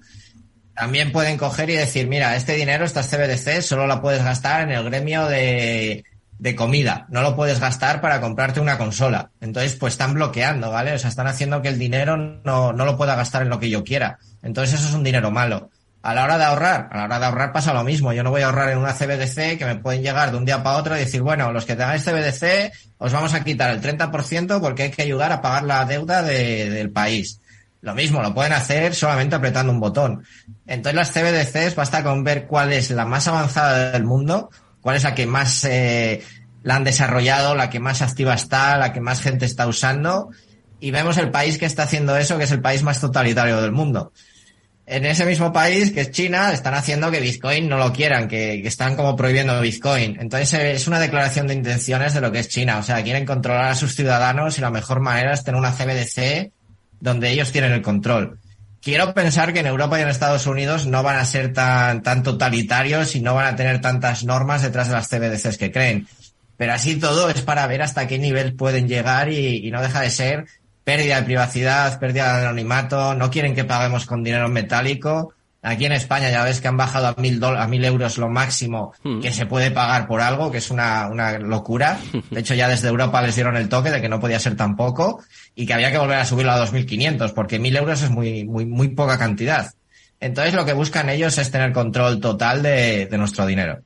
También 0.74 1.12
pueden 1.12 1.38
coger 1.38 1.70
y 1.70 1.74
decir, 1.74 2.08
mira, 2.08 2.34
este 2.34 2.54
dinero, 2.54 2.84
estas 2.84 3.08
CBDC, 3.08 3.62
solo 3.62 3.86
la 3.86 4.02
puedes 4.02 4.24
gastar 4.24 4.62
en 4.62 4.70
el 4.72 4.82
gremio 4.84 5.26
de, 5.26 6.04
de 6.38 6.56
comida. 6.56 7.06
No 7.10 7.22
lo 7.22 7.36
puedes 7.36 7.60
gastar 7.60 8.00
para 8.00 8.20
comprarte 8.20 8.58
una 8.58 8.76
consola. 8.76 9.30
Entonces, 9.40 9.76
pues 9.76 9.94
están 9.94 10.14
bloqueando, 10.14 10.72
¿vale? 10.72 10.94
O 10.94 10.98
sea, 10.98 11.08
están 11.08 11.28
haciendo 11.28 11.62
que 11.62 11.68
el 11.68 11.78
dinero 11.78 12.16
no, 12.16 12.72
no 12.72 12.84
lo 12.84 12.96
pueda 12.96 13.14
gastar 13.14 13.42
en 13.42 13.50
lo 13.50 13.60
que 13.60 13.70
yo 13.70 13.84
quiera. 13.84 14.18
Entonces, 14.42 14.80
eso 14.80 14.88
es 14.88 14.94
un 14.94 15.04
dinero 15.04 15.30
malo. 15.30 15.70
A 16.06 16.14
la 16.14 16.22
hora 16.22 16.38
de 16.38 16.44
ahorrar, 16.44 16.88
a 16.92 16.98
la 16.98 17.04
hora 17.06 17.18
de 17.18 17.26
ahorrar 17.26 17.52
pasa 17.52 17.74
lo 17.74 17.82
mismo. 17.82 18.12
Yo 18.12 18.22
no 18.22 18.30
voy 18.30 18.42
a 18.42 18.46
ahorrar 18.46 18.70
en 18.70 18.78
una 18.78 18.94
CBDC 18.94 19.58
que 19.58 19.64
me 19.64 19.74
pueden 19.74 20.02
llegar 20.02 20.30
de 20.30 20.36
un 20.36 20.44
día 20.44 20.62
para 20.62 20.76
otro 20.76 20.94
y 20.94 21.00
decir, 21.00 21.20
bueno, 21.20 21.50
los 21.50 21.66
que 21.66 21.74
tengáis 21.74 22.04
CBDC 22.04 22.70
os 22.98 23.12
vamos 23.12 23.34
a 23.34 23.42
quitar 23.42 23.72
el 23.72 23.82
30% 23.82 24.60
porque 24.60 24.84
hay 24.84 24.90
que 24.92 25.02
ayudar 25.02 25.32
a 25.32 25.42
pagar 25.42 25.64
la 25.64 25.84
deuda 25.84 26.22
del 26.22 26.92
país. 26.92 27.40
Lo 27.80 27.92
mismo, 27.96 28.22
lo 28.22 28.32
pueden 28.32 28.52
hacer 28.52 28.94
solamente 28.94 29.34
apretando 29.34 29.72
un 29.72 29.80
botón. 29.80 30.24
Entonces 30.68 30.94
las 30.94 31.10
CBDCs 31.10 31.74
basta 31.74 32.04
con 32.04 32.22
ver 32.22 32.46
cuál 32.46 32.72
es 32.72 32.88
la 32.92 33.04
más 33.04 33.26
avanzada 33.26 33.90
del 33.90 34.04
mundo, 34.04 34.50
cuál 34.80 34.94
es 34.94 35.02
la 35.02 35.12
que 35.12 35.26
más 35.26 35.64
eh, 35.64 36.22
la 36.62 36.76
han 36.76 36.84
desarrollado, 36.84 37.56
la 37.56 37.68
que 37.68 37.80
más 37.80 38.00
activa 38.00 38.34
está, 38.34 38.76
la 38.76 38.92
que 38.92 39.00
más 39.00 39.20
gente 39.22 39.44
está 39.44 39.66
usando, 39.66 40.30
y 40.78 40.92
vemos 40.92 41.18
el 41.18 41.32
país 41.32 41.58
que 41.58 41.66
está 41.66 41.82
haciendo 41.82 42.16
eso, 42.16 42.38
que 42.38 42.44
es 42.44 42.52
el 42.52 42.62
país 42.62 42.84
más 42.84 43.00
totalitario 43.00 43.60
del 43.60 43.72
mundo. 43.72 44.12
En 44.88 45.04
ese 45.04 45.26
mismo 45.26 45.52
país, 45.52 45.90
que 45.90 46.02
es 46.02 46.12
China, 46.12 46.52
están 46.52 46.74
haciendo 46.74 47.10
que 47.10 47.18
Bitcoin 47.18 47.68
no 47.68 47.76
lo 47.76 47.92
quieran, 47.92 48.28
que, 48.28 48.64
están 48.64 48.94
como 48.94 49.16
prohibiendo 49.16 49.60
Bitcoin. 49.60 50.16
Entonces 50.20 50.54
es 50.54 50.86
una 50.86 51.00
declaración 51.00 51.48
de 51.48 51.54
intenciones 51.54 52.14
de 52.14 52.20
lo 52.20 52.30
que 52.30 52.38
es 52.38 52.48
China. 52.48 52.78
O 52.78 52.84
sea, 52.84 53.02
quieren 53.02 53.26
controlar 53.26 53.64
a 53.64 53.74
sus 53.74 53.96
ciudadanos 53.96 54.56
y 54.58 54.60
la 54.60 54.70
mejor 54.70 55.00
manera 55.00 55.32
es 55.32 55.42
tener 55.42 55.58
una 55.58 55.72
CBDC 55.72 56.52
donde 57.00 57.30
ellos 57.30 57.50
tienen 57.50 57.72
el 57.72 57.82
control. 57.82 58.38
Quiero 58.80 59.12
pensar 59.12 59.52
que 59.52 59.58
en 59.58 59.66
Europa 59.66 59.98
y 59.98 60.02
en 60.02 60.08
Estados 60.08 60.46
Unidos 60.46 60.86
no 60.86 61.02
van 61.02 61.16
a 61.16 61.24
ser 61.24 61.52
tan, 61.52 62.22
totalitarios 62.22 63.16
y 63.16 63.20
no 63.20 63.34
van 63.34 63.46
a 63.46 63.56
tener 63.56 63.80
tantas 63.80 64.22
normas 64.22 64.62
detrás 64.62 64.86
de 64.86 64.94
las 64.94 65.08
CBDCs 65.08 65.58
que 65.58 65.72
creen. 65.72 66.06
Pero 66.56 66.72
así 66.72 66.94
todo 66.94 67.28
es 67.28 67.42
para 67.42 67.66
ver 67.66 67.82
hasta 67.82 68.06
qué 68.06 68.20
nivel 68.20 68.54
pueden 68.54 68.86
llegar 68.86 69.32
y 69.32 69.68
no 69.72 69.82
deja 69.82 70.00
de 70.00 70.10
ser 70.10 70.46
pérdida 70.86 71.16
de 71.16 71.24
privacidad, 71.24 71.98
pérdida 71.98 72.38
de 72.38 72.46
anonimato, 72.46 73.16
no 73.16 73.28
quieren 73.28 73.56
que 73.56 73.64
paguemos 73.64 74.06
con 74.06 74.22
dinero 74.22 74.48
metálico. 74.48 75.34
Aquí 75.60 75.84
en 75.84 75.90
España 75.90 76.30
ya 76.30 76.44
ves 76.44 76.60
que 76.60 76.68
han 76.68 76.76
bajado 76.76 77.08
a 77.08 77.14
mil, 77.20 77.42
a 77.42 77.66
mil 77.66 77.84
euros 77.84 78.18
lo 78.18 78.28
máximo 78.28 78.92
hmm. 79.02 79.18
que 79.18 79.32
se 79.32 79.46
puede 79.46 79.72
pagar 79.72 80.06
por 80.06 80.20
algo, 80.20 80.52
que 80.52 80.58
es 80.58 80.70
una, 80.70 81.08
una 81.08 81.40
locura. 81.40 81.98
De 82.30 82.38
hecho, 82.38 82.54
ya 82.54 82.68
desde 82.68 82.86
Europa 82.86 83.20
les 83.20 83.34
dieron 83.34 83.56
el 83.56 83.68
toque 83.68 83.90
de 83.90 84.00
que 84.00 84.08
no 84.08 84.20
podía 84.20 84.38
ser 84.38 84.54
tan 84.54 84.76
poco 84.76 85.24
y 85.56 85.66
que 85.66 85.74
había 85.74 85.90
que 85.90 85.98
volver 85.98 86.18
a 86.18 86.24
subirlo 86.24 86.52
a 86.52 86.64
2.500 86.64 87.34
porque 87.34 87.58
mil 87.58 87.76
euros 87.76 88.02
es 88.02 88.10
muy, 88.10 88.44
muy, 88.44 88.64
muy 88.64 88.86
poca 88.90 89.18
cantidad. 89.18 89.72
Entonces 90.20 90.54
lo 90.54 90.64
que 90.64 90.72
buscan 90.72 91.08
ellos 91.08 91.36
es 91.38 91.50
tener 91.50 91.72
control 91.72 92.20
total 92.20 92.62
de, 92.62 93.06
de 93.06 93.18
nuestro 93.18 93.44
dinero. 93.44 93.80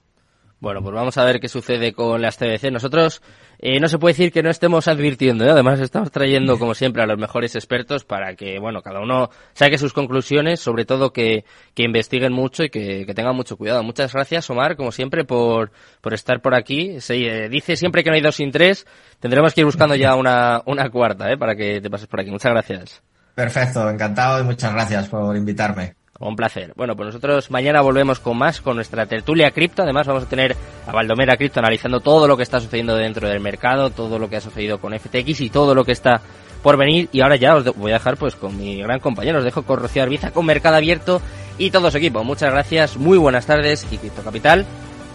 Bueno, 0.58 0.82
pues 0.82 0.94
vamos 0.94 1.16
a 1.16 1.24
ver 1.24 1.40
qué 1.40 1.48
sucede 1.48 1.94
con 1.94 2.20
las 2.20 2.36
TBC. 2.36 2.70
Nosotros 2.70 3.22
eh, 3.62 3.78
no 3.78 3.88
se 3.88 3.98
puede 3.98 4.14
decir 4.14 4.32
que 4.32 4.42
no 4.42 4.48
estemos 4.48 4.88
advirtiendo, 4.88 5.44
¿eh? 5.44 5.50
además 5.50 5.80
estamos 5.80 6.10
trayendo 6.10 6.58
como 6.58 6.74
siempre 6.74 7.02
a 7.02 7.06
los 7.06 7.18
mejores 7.18 7.54
expertos 7.54 8.04
para 8.04 8.34
que, 8.34 8.58
bueno, 8.58 8.80
cada 8.80 9.00
uno 9.00 9.28
saque 9.52 9.76
sus 9.76 9.92
conclusiones, 9.92 10.60
sobre 10.60 10.86
todo 10.86 11.12
que, 11.12 11.44
que 11.74 11.82
investiguen 11.82 12.32
mucho 12.32 12.64
y 12.64 12.70
que, 12.70 13.04
que, 13.04 13.12
tengan 13.12 13.36
mucho 13.36 13.58
cuidado. 13.58 13.82
Muchas 13.82 14.14
gracias, 14.14 14.48
Omar, 14.48 14.76
como 14.76 14.92
siempre, 14.92 15.24
por, 15.24 15.72
por 16.00 16.14
estar 16.14 16.40
por 16.40 16.54
aquí. 16.54 17.02
Se 17.02 17.16
eh, 17.16 17.48
dice 17.50 17.76
siempre 17.76 18.02
que 18.02 18.08
no 18.08 18.16
hay 18.16 18.22
dos 18.22 18.36
sin 18.36 18.50
tres, 18.50 18.86
tendremos 19.18 19.52
que 19.52 19.60
ir 19.60 19.66
buscando 19.66 19.94
ya 19.94 20.14
una, 20.14 20.62
una 20.64 20.88
cuarta, 20.88 21.30
¿eh? 21.30 21.36
para 21.36 21.54
que 21.54 21.82
te 21.82 21.90
pases 21.90 22.06
por 22.06 22.20
aquí. 22.20 22.30
Muchas 22.30 22.52
gracias. 22.52 23.02
Perfecto, 23.34 23.90
encantado 23.90 24.40
y 24.40 24.44
muchas 24.44 24.72
gracias 24.72 25.08
por 25.08 25.36
invitarme. 25.36 25.99
Un 26.20 26.36
placer. 26.36 26.74
Bueno, 26.76 26.94
pues 26.94 27.06
nosotros 27.06 27.50
mañana 27.50 27.80
volvemos 27.80 28.20
con 28.20 28.36
más, 28.36 28.60
con 28.60 28.76
nuestra 28.76 29.06
tertulia 29.06 29.50
cripto. 29.52 29.82
Además 29.82 30.06
vamos 30.06 30.24
a 30.24 30.28
tener 30.28 30.54
a 30.86 30.92
Valdomera 30.92 31.38
Cripto 31.38 31.60
analizando 31.60 32.00
todo 32.00 32.28
lo 32.28 32.36
que 32.36 32.42
está 32.42 32.60
sucediendo 32.60 32.94
dentro 32.94 33.26
del 33.26 33.40
mercado, 33.40 33.88
todo 33.88 34.18
lo 34.18 34.28
que 34.28 34.36
ha 34.36 34.40
sucedido 34.42 34.78
con 34.78 34.92
FTX 34.92 35.40
y 35.40 35.48
todo 35.48 35.74
lo 35.74 35.82
que 35.82 35.92
está 35.92 36.20
por 36.62 36.76
venir. 36.76 37.08
Y 37.10 37.22
ahora 37.22 37.36
ya 37.36 37.56
os 37.56 37.64
voy 37.74 37.92
a 37.92 37.94
dejar 37.94 38.18
pues 38.18 38.36
con 38.36 38.54
mi 38.54 38.82
gran 38.82 39.00
compañero, 39.00 39.38
os 39.38 39.44
dejo 39.44 39.62
con 39.62 39.78
Rocío 39.78 40.02
Arbiza, 40.02 40.30
con 40.30 40.44
Mercado 40.44 40.76
Abierto 40.76 41.22
y 41.56 41.70
todo 41.70 41.90
su 41.90 41.96
equipo. 41.96 42.22
Muchas 42.22 42.52
gracias, 42.52 42.98
muy 42.98 43.16
buenas 43.16 43.46
tardes 43.46 43.86
y 43.90 43.96
Cripto 43.96 44.22
Capital, 44.22 44.66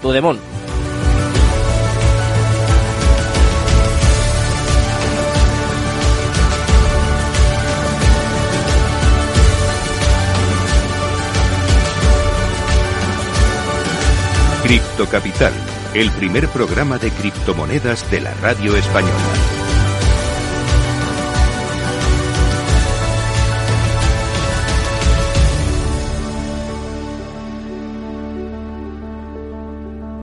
tu 0.02 0.12
demon. 0.12 0.40
Cripto 14.66 15.08
Capital, 15.08 15.54
el 15.94 16.10
primer 16.10 16.48
programa 16.48 16.98
de 16.98 17.12
criptomonedas 17.12 18.10
de 18.10 18.22
la 18.22 18.34
radio 18.34 18.76
española. 18.76 19.65